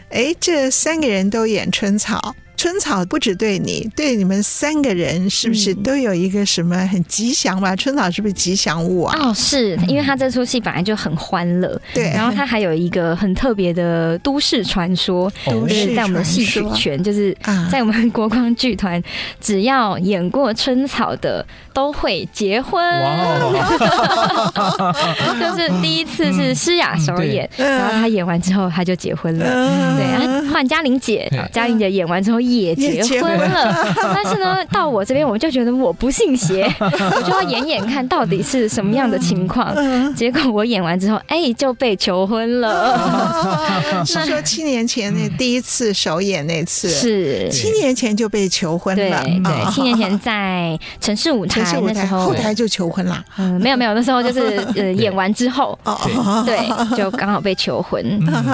[0.09, 2.35] 哎，这三个人都演春草。
[2.55, 7.75] 春草不只对你，对你们三个人是不是都有一个什么很吉祥吧？
[7.75, 9.17] 春草是不是吉祥物啊？
[9.19, 12.03] 哦，是因为他这出戏本来就很欢乐，对。
[12.11, 17.35] 然后他还有一个很特别的都市传说，就是在我们的戏曲圈，就是
[17.69, 19.01] 在我们国光剧团，
[19.41, 22.83] 只要演过春草的都会结婚。
[25.39, 29.45] 就是第一次是诗雅首演，然后他演完之后他就结婚了。
[29.97, 32.43] 对，然后换嘉玲姐，嘉玲姐演完之后。
[32.43, 39.73] 也结婚了，但是呢，到我这边我就觉得我不信邪， 我就要演演看到底是什么样的情况。
[40.13, 42.99] 结果我演完之后，哎，就被求婚了。
[44.05, 49.23] 是说七年前那第一次首演那次，是七年前就被求婚了。
[49.23, 53.23] 对，对，七年前在城市舞台那时候，后台就求婚啦。
[53.37, 55.77] 嗯，没有没有，那时候就是呃 演完之后，
[56.45, 58.03] 对，就刚好被求婚。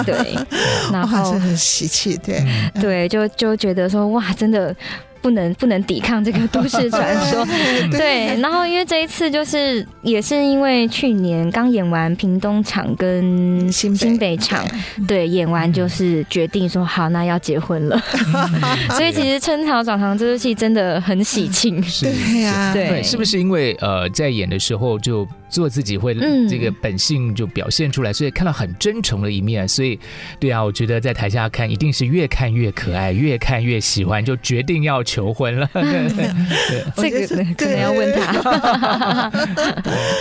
[0.04, 0.36] 对，
[0.92, 2.42] 然后很喜气，对
[2.80, 3.90] 对，就就觉得。
[3.90, 4.74] 说哇，真的。
[5.22, 7.46] 不能不能抵抗这个都市传说，
[7.92, 8.40] 对。
[8.40, 14.64] 然后因为这一次就是也是因为去年刚演完屏东场跟新新北场，
[15.06, 18.00] 对，演完就是决定说好，那要结婚了。
[18.96, 23.02] 所以其实春草闯堂这出戏真的很喜庆， 对呀，对。
[23.02, 26.14] 是不是因为呃在演的时候就做自己会
[26.48, 29.98] 这个本性就表现出来，所以看到很真诚的一面，所以
[30.38, 35.04] 对啊，我觉得在台下看一定是越看越可爱，越看越喜欢，就决定要。
[35.10, 35.82] 求婚了，对
[36.14, 36.30] 对
[36.68, 39.32] 对，这个可能要问他。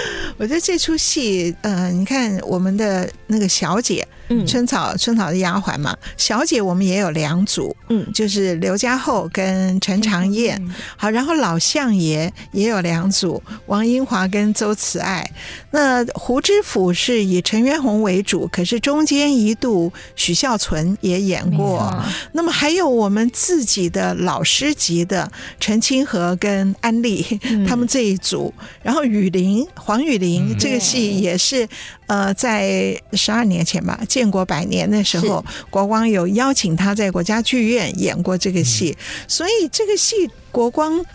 [0.39, 4.07] 我觉得这出戏，呃，你看我们的那个小姐。
[4.31, 10.55] 嗯春草，春草的丫鬟嘛，小姐我们也有两组，嗯，就是刘家厚跟陈长燕，
[10.95, 15.27] 好，然后老相爷也有两组，王英华跟周慈爱。
[15.71, 21.91] 那胡知府是以陈元洪为主，可是中间一度许孝存也演过。
[22.33, 27.25] 那么还有我们自己的老师级的陈清河跟安丽，
[27.67, 31.67] 他们这一组，然后雨林黄雨林这个戏也是。
[32.07, 40.15] 呃，在十二年前吧，建国百年的时候，国光有邀请他在国家剧院演过这个戏，嗯、所以这个戏
[40.51, 41.05] 国光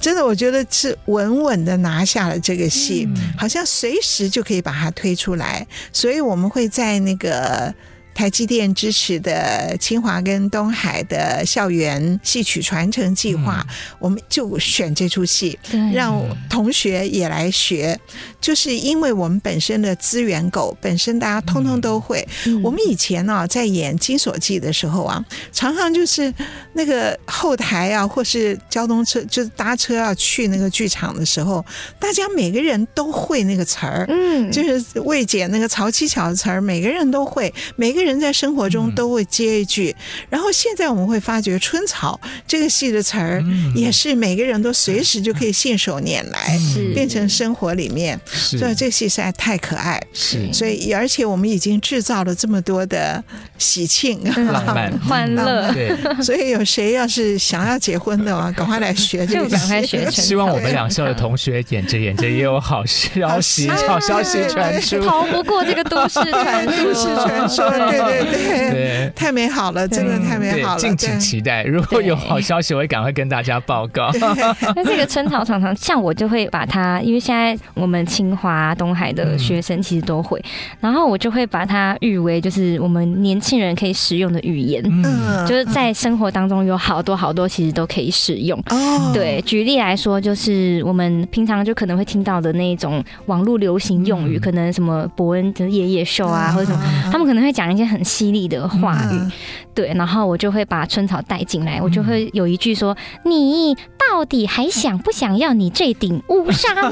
[0.00, 7.74] 真的，我觉得是稳稳的拿下了这个戏，嗯、好像随时就可以把它推出来，所以我们会在那个。
[8.20, 15.58] 台积电支持的清华跟东海的校园戏曲传承计划，嗯、我们就选这出戏，
[15.94, 17.98] 让同学也来学。
[18.38, 22.26] 就是因为我们本身的资源够，本身大家通通都会。
[22.44, 26.32] 嗯、我们以前呢、啊，在演《金锁记》的时候啊，常常就是
[26.74, 31.64] 那个后台啊，或是交通车，就是搭车要去那个剧场的时候，
[31.98, 38.09] 大家每个人都会那个词儿，嗯，就是魏姐那个曹七巧的词儿，每个人都会，每个人。
[38.10, 39.94] 人在生活中都会接一句。
[40.28, 43.42] 然后现在我们会发觉，春草这个戏的词儿
[43.74, 46.58] 也是每个人都随时就可以信手拈来，
[46.94, 48.20] 变成生活里面。
[48.26, 50.00] 所以这个戏实在太可爱。
[50.12, 53.22] 是，所以而且我们已经制造了这么多的
[53.58, 55.72] 喜庆、浪漫、 欢乐。
[55.72, 60.10] 对， 所以有谁要是想要结婚的话，赶快来学这个，赶快学。
[60.10, 66.84] 希望我们两校的同学演着演着也有好 消息，好消息传出，逃不过这个都市传说。
[66.84, 70.78] 都市传说，对对 对，对，太美好了，真的太美好了。
[70.78, 74.10] 敬请期待，如果有好消息，我会赶快跟大家报告。
[74.74, 80.42] 那这个春草常常像我就会把它，因为现在我们清华、东海的学生其实都会，
[80.80, 88.58] 然后我就会把它誉为就是我们年轻人可以使用的语言，嗯，就是在生活当中有好多好多其实都可以使用。
[88.70, 99.30] 哦，对，举例来说，就是我们平常就可能会听到的那种网络流行用语，可能什么伯恩的夜夜秀啊，或者什么，他们可能会讲一些很犀利的话语，
[99.74, 106.90] 对，然后我就会把春草带进来，我就会有一句说：“你到底还想不想要你这顶乌纱帽？”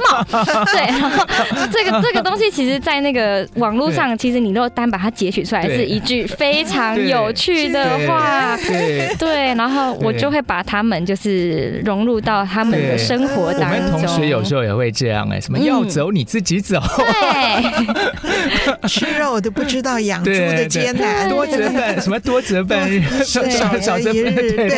[0.73, 1.27] 对，然后
[1.73, 13.87] 这个 这个东西，其实，在那个网络上，其实你若单把它截取出来，是一句非常有趣的话，对，对，然后我就会把他们就是融入到他们的生活当中。
[13.87, 24.69] 我们同学有时候也会这样哎，什么要走你自己走，对， 吃肉都不知道养猪的艰难，多折半， 什么多折半日，少少则一日，对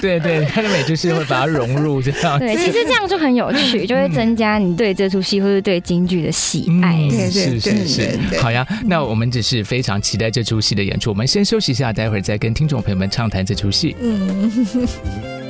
[0.00, 2.38] 对对，他的美就是会把它融入这样。
[2.38, 6.96] 对，其实这样就很有趣，就会增加你对这出戏或者对京剧的喜爱。
[7.10, 11.10] 对是是是，好呀，那我们只是非常期待这出戏的演出。
[11.10, 13.96] 我们先休息一下，待会儿再跟听众朋友们畅谈这出戏。
[14.00, 15.47] 嗯。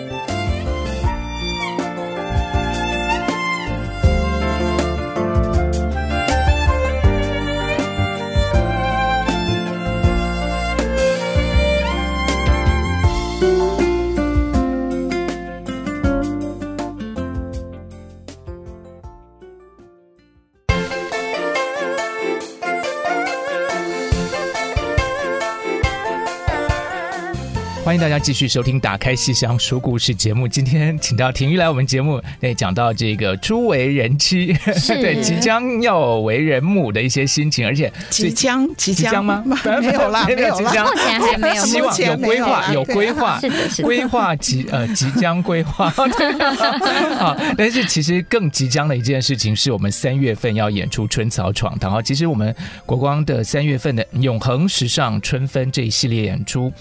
[28.19, 30.49] 家继续收听《打开戏箱说故事》节目。
[30.49, 34.53] 今天请到婷玉来我们节目，对，讲到这个初为人妻，
[34.89, 39.45] 对，即将要为人母的一些心情，而且即将即将吗？
[39.47, 45.89] 没有啦，没有即将，目前还没有，希望有规划，有规划，是的，是的，规划即呃即将规划。
[47.19, 52.03] 好，但是其实更即将的一件事情，是我们三月份要演出《春草闯堂》啊。
[52.03, 52.53] 其实我们
[52.85, 56.73] 国光的三月份的《永恒时尚春分》这一系列演出。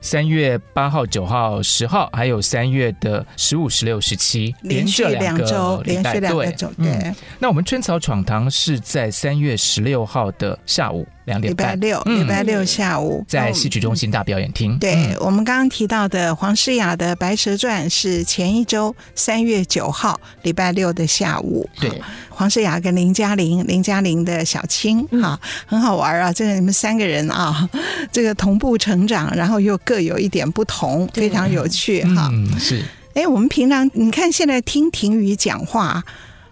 [0.00, 6.86] 三月八号、九号、十号，还有三月的十五、十六、十七，连续两周，连续两个周，对。
[6.88, 11.06] 嗯，那我们春草闯堂是在三月十六号的下午。
[11.26, 14.78] 两点半，礼拜六，礼拜六下午在戏曲中心大表演厅。
[14.78, 21.68] 对，我们刚刚提到的黄诗雅的《白蛇传》是前一周三月九号礼拜六的下午。
[21.80, 21.90] 对，
[22.30, 25.36] 黄诗雅跟林嘉玲，林嘉玲的小青，哈，
[25.66, 26.32] 很好玩啊！
[26.32, 27.68] 这个你们三个人啊，
[28.12, 32.28] 这个同步成长，然后又各有一点不同，非常有趣哈。
[32.30, 32.82] 嗯，是。
[33.14, 36.04] 哎，我们平常你看现在听婷雨讲话。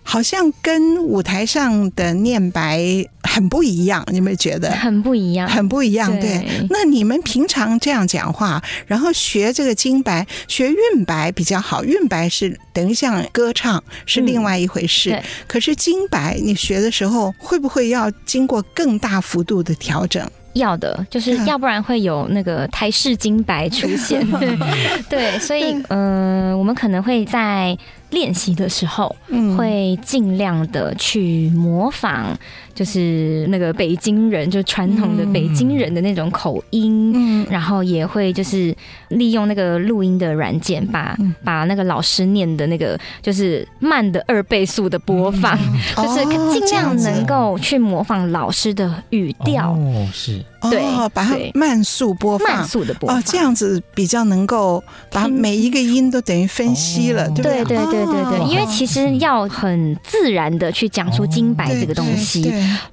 [0.07, 2.79] 好像跟舞台上的念白
[3.23, 4.71] 很不一样，你们觉得？
[4.73, 6.13] 很不一样，很不一样。
[6.21, 11.83] 对，对，那你们平常这样讲话，然后学这个京白，学韵白比较好。
[11.83, 15.11] 韵白是等于像歌唱，是另外一回事。
[15.13, 20.31] 嗯、可是京白，你学的时候会不会要经过更大幅度的调整？
[20.55, 24.27] 要的，就是要不然会有那个台式金白出现。
[25.09, 27.77] 对，所以呃，我们可能会在。
[28.11, 29.13] 练习的时候，
[29.59, 32.39] 会尽量的去模仿，
[32.75, 38.75] 就是那个北京人，就传统的北京人的那种口音，嗯，然后也会就是
[39.09, 45.57] 利用那个录音的软件，把把那个老师念的那个就是慢的二倍速的播放，
[45.97, 49.71] 就是尽量能够去模仿老师的语调。
[49.71, 57.65] 哦，是，对，把它慢速播放，慢速的播放，哦，这样子比较能够把每一个音都等于分析了，对不对？
[57.65, 57.85] 对对。
[57.85, 62.43] 对对对，因为其实要很自然的去讲出金白这个东西，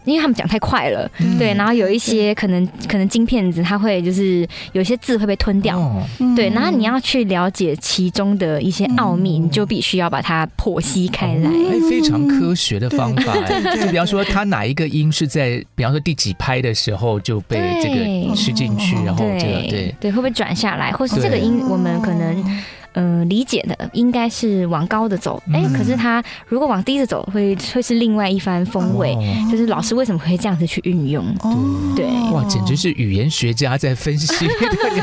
[0.05, 1.09] 因为他们讲太快了，
[1.39, 5.79] 对，然后有一些可能可能金片子它会就是有些字会被吞掉，
[6.35, 11.49] 对，然后你要去了解其中的一些奥秘，你就必须要把它剖析开来，
[11.89, 13.35] 非常科学的方法，
[13.75, 20.11] 就比方说他哪一个音是在，比方说第几拍的时候就被这个吃进去，然后这个对对。
[20.11, 22.43] 会不会转下来，或是这个音我们可能。
[22.93, 29.13] 呃理解的应该是往高的走，哎、嗯，可是他如果往低的走，会会是另外一番风味。
[29.13, 31.25] 哦、就是老师为什么会这样子去运用？
[31.41, 31.57] 哦、
[31.95, 34.53] 对，哇，简直是语言学家在分析的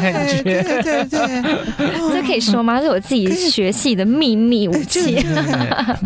[0.01, 0.43] 感觉。
[0.43, 2.79] 对 对对，对， 这可以说吗？
[2.79, 5.17] 这是我自己学系的秘密武器。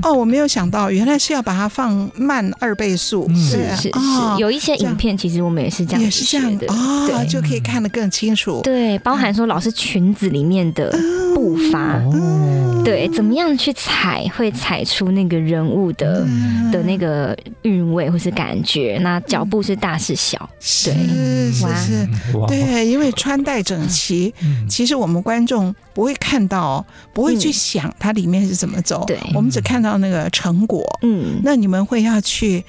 [0.03, 3.29] 哦，我没有想到，原来是要把它放慢二倍速。
[3.35, 3.91] 是是是，
[4.39, 6.59] 有一些影片其实我们也是这样，也是这样。
[6.59, 6.67] 的。
[6.73, 8.61] 啊，就可以看得更清楚。
[8.63, 10.91] 对，包含说老师裙子里面的
[11.73, 16.27] 步伐，对，怎么样去踩会踩出那个人物的
[16.71, 18.99] 的那个韵味或是感觉。
[19.03, 20.95] 那脚步是大是小，对，
[21.53, 21.67] 是是。
[21.77, 22.09] 是，
[22.47, 24.33] 对，因为穿戴整齐，
[24.69, 30.85] 其实我们观众不会看到，不会去想它里面是怎么走，对，我们只看到那个成果。
[31.03, 32.65] 嗯，那你们会要去。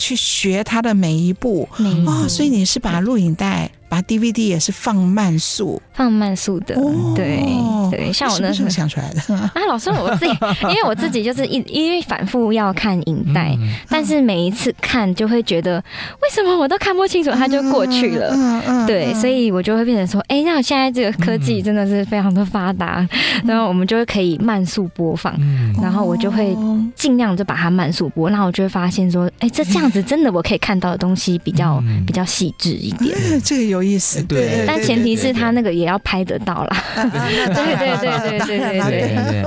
[0.00, 1.68] 去学他的每一步。
[2.06, 3.68] 哦，所以你是把录影带。
[3.88, 7.42] 把 DVD 也是放慢速，放慢速的，哦、对
[7.90, 9.34] 对，像我那时候想出来的？
[9.34, 10.32] 啊，老师我自己，
[10.64, 15.82] 因为我自己就是一 因为反复要看影带，嗯、但是每一次看就会觉得
[16.22, 26.54] 为什么我都看不清楚，它就过去了，嗯嗯、对，所以我就会变成说，哎、欸，那现在这个科技真的是非常的发达，嗯、然后我们就会可以慢速播放，嗯、然后我就会
[26.94, 33.77] 尽量就把它慢速播，然后我就会发现说，哎、欸，这这样子真的我可以看到的东西比较、嗯、比较细致一点，嗯、这个有。
[33.78, 34.22] 有意思。
[34.22, 36.84] 对，但前提是他那个也要拍得到啦。
[36.96, 39.42] 对对对对对对对对。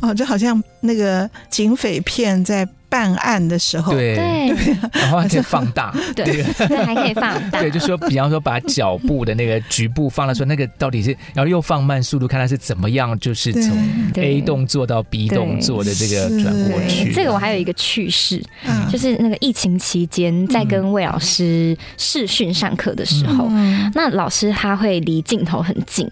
[0.00, 4.14] 啊， 就好像那个警匪片在办案的时候，对，
[4.92, 6.24] 然后还可以放大， 对，
[6.68, 13.76] 对，还可以放大，对，就说，比方说把脚步的那个局部放了，说那个到底是，然后又放慢速度，看他是怎么样，就是从
[14.14, 17.12] A 动作到 B 动作的这个转过去。
[17.12, 18.40] 这个我还有一个趣事，
[18.88, 23.48] 就是那个疫情期间在跟魏老师视讯上课的时候，
[23.94, 26.08] 那老师他会离镜头很近，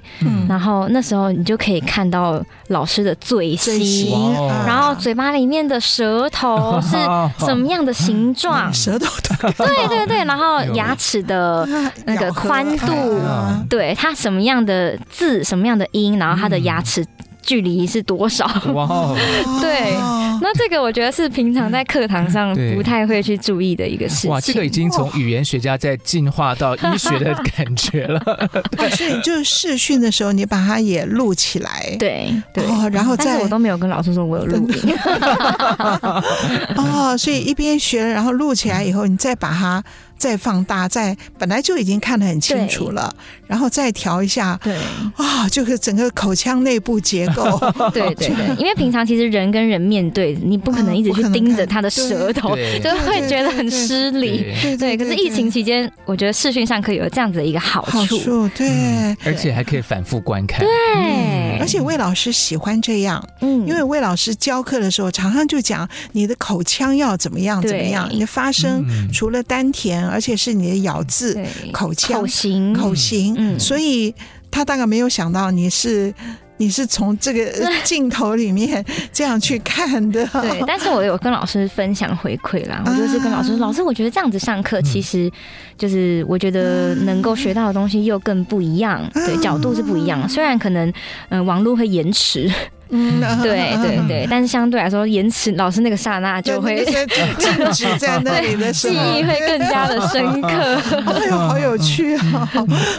[0.49, 4.35] 然后那时候你就可以看到老师的嘴型，
[4.67, 6.72] 然后嘴巴里面的舌头。
[6.81, 6.97] 是
[7.45, 8.73] 什么样的形状？
[8.75, 11.67] 舌头的，对对对，然后牙齿的
[12.07, 13.21] 那个宽度，
[13.69, 17.07] 对，它什么样的字，什么样的音，然后它的牙齿。
[17.43, 18.47] 距离是多少？
[18.73, 19.17] 哇，Wow.
[19.61, 19.93] 对，
[20.41, 24.31] 那这个我觉得是平常在课堂上不太会去注意的一个事情。
[24.31, 28.21] 哇，这个已经从语言学家在进化到医学的感觉了。
[28.97, 31.95] 所以就是视讯的时候，你把它也录起来。
[31.99, 34.95] 对对，哦然后再我都没有跟老师说我有录音。
[36.77, 39.83] 哦，所以一边学，然后录起来以后，你再把它。
[40.19, 44.75] 再放大，再本来就已经看得很清楚了，对然后再调一下，对。
[45.15, 47.61] 啊，就是整个口腔内部结构，
[47.93, 54.47] 对对对， 因为平常其实人跟人面对，你不可能一直去盯着他的舌头， 就会觉得很失礼。
[54.63, 68.83] 对，对，可是疫情期间，我觉得视讯上课有这样子的一个好处，好处对、嗯，而且还可以反复观看，对、嗯，而且魏老师喜欢这样，嗯，因为魏老师教课的时候常常就讲你的口腔要怎么样怎么样，你的发声
[69.13, 70.03] 除了丹田。
[70.13, 71.37] 而且是你的咬字、
[71.73, 74.15] 口腔、口型、口型，嗯，所以
[74.51, 76.13] 他大概没有想到你是
[76.59, 77.51] 你是从这个
[77.83, 80.25] 镜头里面这样去看的。
[80.27, 85.31] 对，但是我有跟老师分享回馈啦， 我就是跟老师说，啊、老师，我觉得这样子上课，其实
[85.77, 90.29] 就是我觉得能够学到的东西又更不一样，对，角度是不一样。
[90.29, 90.89] 虽然可能
[91.31, 92.51] 嗯、呃，网络会延迟。
[92.95, 96.85] 嗯，对对对，但是相对来说，延迟老师那个刹那就会
[97.39, 100.49] 静止在那里的时候， 记忆会更加的深刻。
[100.49, 102.49] 哎呦，好有趣啊！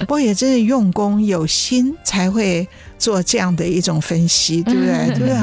[0.01, 2.67] 不过也真是用功有心才会
[2.97, 5.07] 做这样的一种分析，对不对？
[5.15, 5.35] 对不对？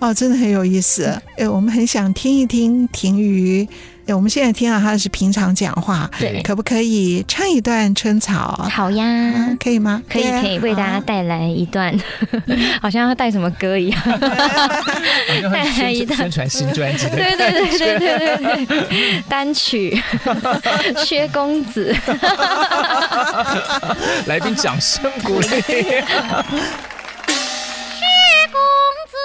[0.00, 1.04] 哦，真的很有意思。
[1.36, 3.68] 哎，我们很想听一听婷瑜。
[4.14, 8.68] 我们现在听到他是平常讲话，对，可不可以唱一段春草？
[8.70, 9.04] 好呀，
[9.62, 10.02] 可以吗？
[10.08, 11.94] 可以，可以为大家带来一段，
[12.82, 16.18] 好 像要带什么歌一样，带来一段。
[16.18, 20.02] 宣传新专辑，对对对对对对对，单曲
[21.04, 21.94] 《薛公子》，
[24.26, 25.46] 来宾掌声鼓励。
[25.48, 25.66] 薛
[28.52, 28.60] 公
[29.06, 29.16] 子，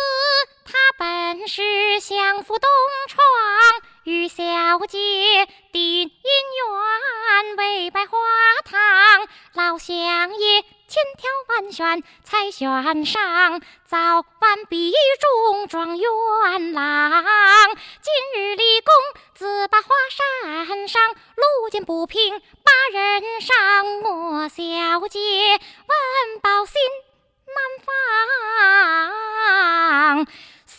[0.66, 1.62] 他本是
[2.02, 2.68] 相府东
[3.08, 3.95] 床。
[4.06, 4.44] 与小
[4.88, 8.16] 姐订姻缘，为百花
[8.64, 8.78] 堂，
[9.54, 13.98] 老乡爷千挑万选才选上，早
[14.40, 17.24] 晚必中状元郎。
[18.00, 18.94] 今日立功，
[19.34, 23.86] 自把花山上，路见不平把人伤。
[24.04, 26.80] 莫小姐闻报心
[27.48, 27.58] 难
[30.24, 30.28] 放。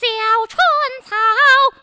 [0.07, 0.57] 小春
[1.05, 1.17] 草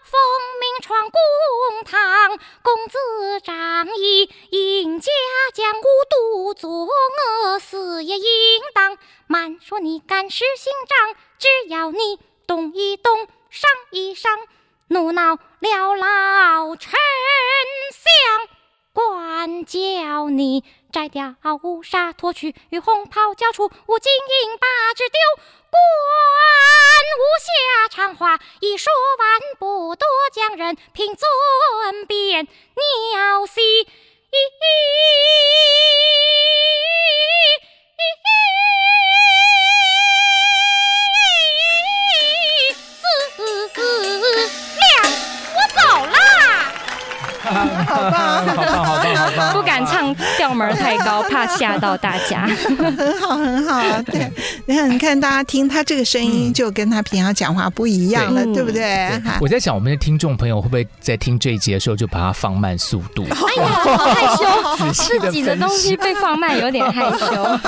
[0.03, 0.17] 奉
[0.61, 5.11] 命闯公堂，公子仗义，赢家
[5.53, 8.97] 将无独作恶，死也应当
[9.28, 12.17] 慢说你干事姓张，只要你
[12.47, 14.39] 动一动，伤一伤，
[14.88, 16.93] 怒恼了老丞
[17.91, 18.47] 相，
[18.93, 20.63] 管教你。
[20.93, 25.19] 摘掉乌纱，脱去玉红袍，交出吴金银，把纸丢。
[25.74, 25.82] 官
[27.19, 33.88] 无下长话，已说完不多，将人凭尊便鸟戏。
[47.53, 49.53] 好棒，好棒，好棒，好棒！
[49.53, 52.47] 不敢唱调门太高，怕吓到大家。
[52.47, 54.01] 很好，很好。
[54.03, 54.31] 对，
[54.65, 59.09] 你看，你看，大家听他这个声音，就跟他平常讲话不一样了，对不对？
[59.39, 63.23] 我在想，我们的听众朋友会不会在听这一集的时候就把它放慢速度？
[63.29, 67.59] 哎呀，好害羞， 自己的东西被放慢，有点害羞。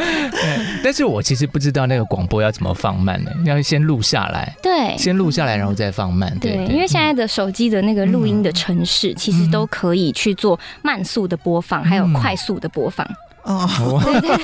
[0.82, 3.30] 但是我其实不知道那个广播要怎么放慢呢？
[3.44, 6.36] 要先录下来，对，先录下来，然后再放慢。
[6.40, 13.06] 对，因为现在的手机的那个录音的程式，其实都可以去做慢速的播放，还有快速的播放。
[13.42, 14.36] 哦，对 对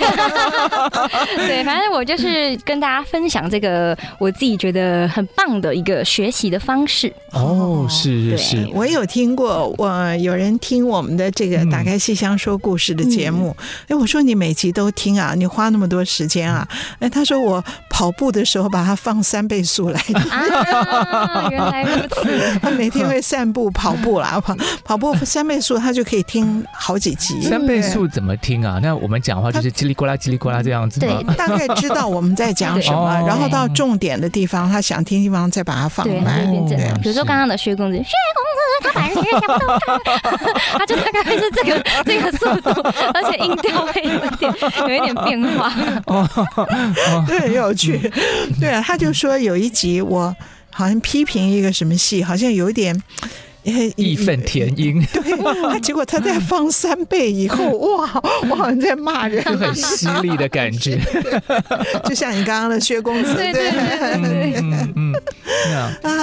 [1.36, 7.12] 对， 对，反正我就是跟大家分享这个我自己觉得很棒的一个学习的方式。
[7.32, 13.54] 哦，是是是，我有听过，我有人听我们的这个打开戏箱说故事的节目。
[13.82, 16.66] 哎、嗯，我说你每集都听啊，你花那么多时间啊？
[16.98, 20.16] 哎，他说我跑步的时候把它放三倍速来听。
[20.16, 22.58] 啊，原来如此。
[22.62, 27.42] 他每天会散步跑步啦，跑跑步三倍速，他就可以听好几集。
[27.42, 28.80] 三倍速怎么听啊？
[28.86, 36.46] 那我们讲话就是叽里呱啦叽里呱啦这样子，对，大概知道我们在讲什么， 然后到重点的地方，他想听地方再把它放慢。
[36.68, 38.04] 对，比如说刚刚的薛公子，薛
[38.36, 40.00] 公子他本是想不通，
[40.78, 42.70] 他就大概是这个 这个速度，
[43.12, 45.72] 而且音调会有一点有一点变化。
[46.06, 46.28] 哦，
[47.26, 48.08] 对，很有趣。
[48.60, 50.32] 对啊，他就说有一集我
[50.70, 53.02] 好像批评一个什么戏，好像有一点。
[53.96, 61.00] 义愤填膺， 对，结果他在放三倍以后，哇，我好像在骂人，就很犀利的感觉，
[62.06, 65.14] 就像你刚刚的薛公子，对对对，嗯嗯，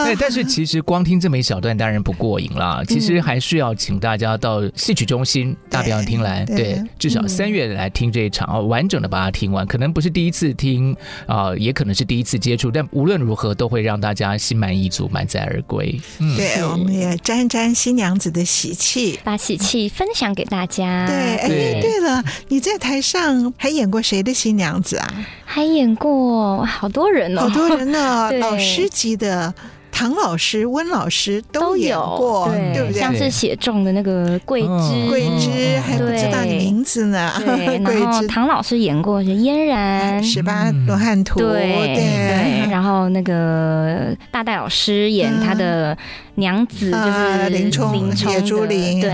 [0.05, 10.95] 对，但是其实光听这么一小段当然不过瘾啦，其实还是要请大家到戏曲中心大表演厅来，对，至少三月来听这一场，完整的把它听完，可能不是第一次听
[11.27, 15.99] 啊，也可能是第一次接触，但无论如何都会让大家心满意足，满载而归。
[16.19, 17.17] 嗯，对，我们也。
[17.35, 21.07] 沾沾新娘子的喜气，把喜气分享给大家。
[21.07, 21.47] 对，哎，
[21.81, 25.07] 对了，你在台上还演过谁的新娘子啊？
[25.43, 29.53] 还演过好多人哦，好多人呢， 老师级的。
[29.95, 32.99] 唐老师、温老师都演过，对，对不对？
[32.99, 37.31] 像是写中的那个桂枝，桂枝还不知道你名字呢。
[37.37, 42.71] 对， 然后唐老师演过是嫣然，十八罗汉图，对对。
[42.71, 45.95] 然后那个大戴老师演他的
[46.35, 49.09] 娘子，就是林冲，林冲，野猪林，对，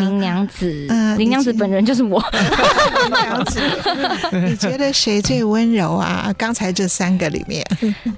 [0.00, 0.86] 林娘子，
[1.18, 2.22] 林娘子本人就是我。
[3.02, 3.60] 林娘子，
[4.46, 6.32] 你觉得谁最温柔啊？
[6.38, 7.64] 刚才这三个里面，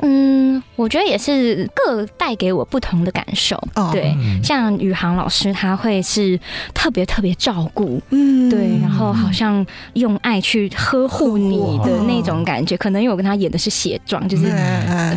[0.02, 2.04] 嗯，我觉得也是各。
[2.16, 3.60] 带给我不同的感受，
[3.92, 6.38] 对，像宇航老师，他会是
[6.72, 9.64] 特别特别照顾，嗯，对，然后好像
[9.94, 14.46] 用爱去呵护你的那种感觉，可能因为我跟他演的是血状，就是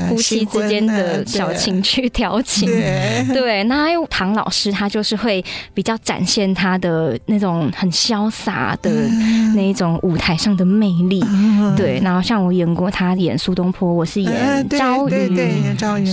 [0.10, 2.70] 夫妻之间的小情趣调情，
[3.34, 5.44] 对，那因为唐老师他就是会
[5.74, 8.90] 比较展现他的那种很潇洒的
[9.56, 11.24] 那一种舞台上的魅力，
[11.76, 15.30] 对，然后像我演过他演苏东坡，我是演朝云，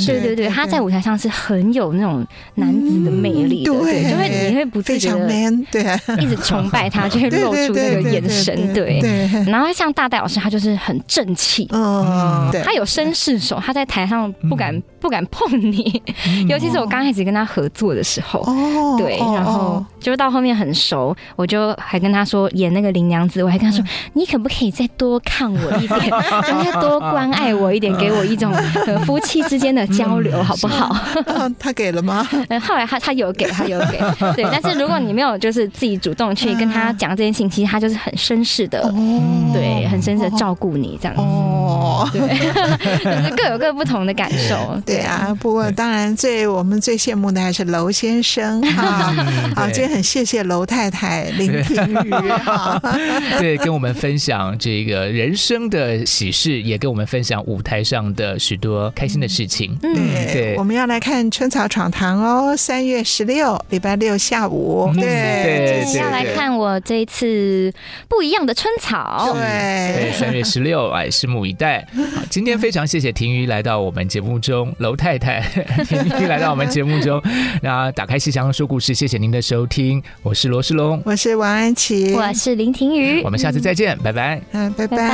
[0.07, 0.49] 对对对。
[0.49, 2.25] 他在舞台上是很有那种
[2.55, 5.27] 男子的魅力的，对，就会你会不自觉的
[5.71, 5.83] 对，
[6.21, 9.01] 一直崇拜他，就会露出那个眼神，对。
[9.47, 16.03] 然后像大戴老师，他就是很正气，嗯，他有绅士手，他在台上不敢不敢碰你，
[16.49, 23.83] 尤其是我刚开始跟他合作的时候，哦，对，然后就到后面很熟，我就还跟他说演那个林娘子，我还跟他说，
[24.13, 26.01] 你可不可以再多看我一点，
[26.45, 28.53] 再多关爱我一点，给我一种
[29.07, 30.35] 夫妻之间的交流。
[30.45, 30.95] 好不好？
[31.59, 32.27] 他给了吗？
[32.49, 33.99] 嗯， 后来他他有给，他有给。
[34.35, 38.83] 对， 但是如果你没有就是自己主动去跟他讲这件事情，其实他就是很绅士的，
[39.55, 41.23] 对，很绅士的照顾你这样子。
[41.23, 42.11] 哦，哦。
[42.13, 42.21] 对，
[43.03, 44.55] 就是各有各不同的感受。
[44.85, 49.15] 对啊，不过当然最我们最羡慕的还是娄先生哈。
[49.57, 52.81] 好，今天很谢谢楼太太林婷瑜哈。
[53.39, 59.79] 对，跟我们分享这个人生的喜事，也跟我们分享舞台上的许多开心的事情。
[59.85, 59.95] 嗯，
[60.33, 64.91] 对，我们要来看春草闯堂哦，三月十六礼拜六下午。
[64.97, 67.73] 对，对，要来看我这一次
[68.09, 69.33] 不一样的春草。
[69.35, 71.87] 对，三月十六， 哎，拭目以待。
[72.17, 75.41] 好，今天非常谢谢婷瑜来到我们节目中，楼太太
[75.87, 77.23] 婷瑜来到我们节目中，
[77.63, 79.84] 那打开戏箱说故事，谢谢您的收听，
[80.23, 84.97] 我是罗世龙，我是王安琪，我是林庭瑜，我们下次再见，拜拜，嗯，拜拜。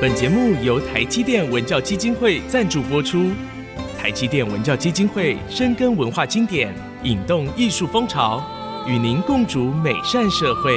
[0.00, 3.30] 本节目由台积电文教基金会赞助播出。
[3.98, 8.42] 台积电文教基金会深耕文化经典，引动艺术风潮，
[8.86, 10.72] 与您共筑美善社会。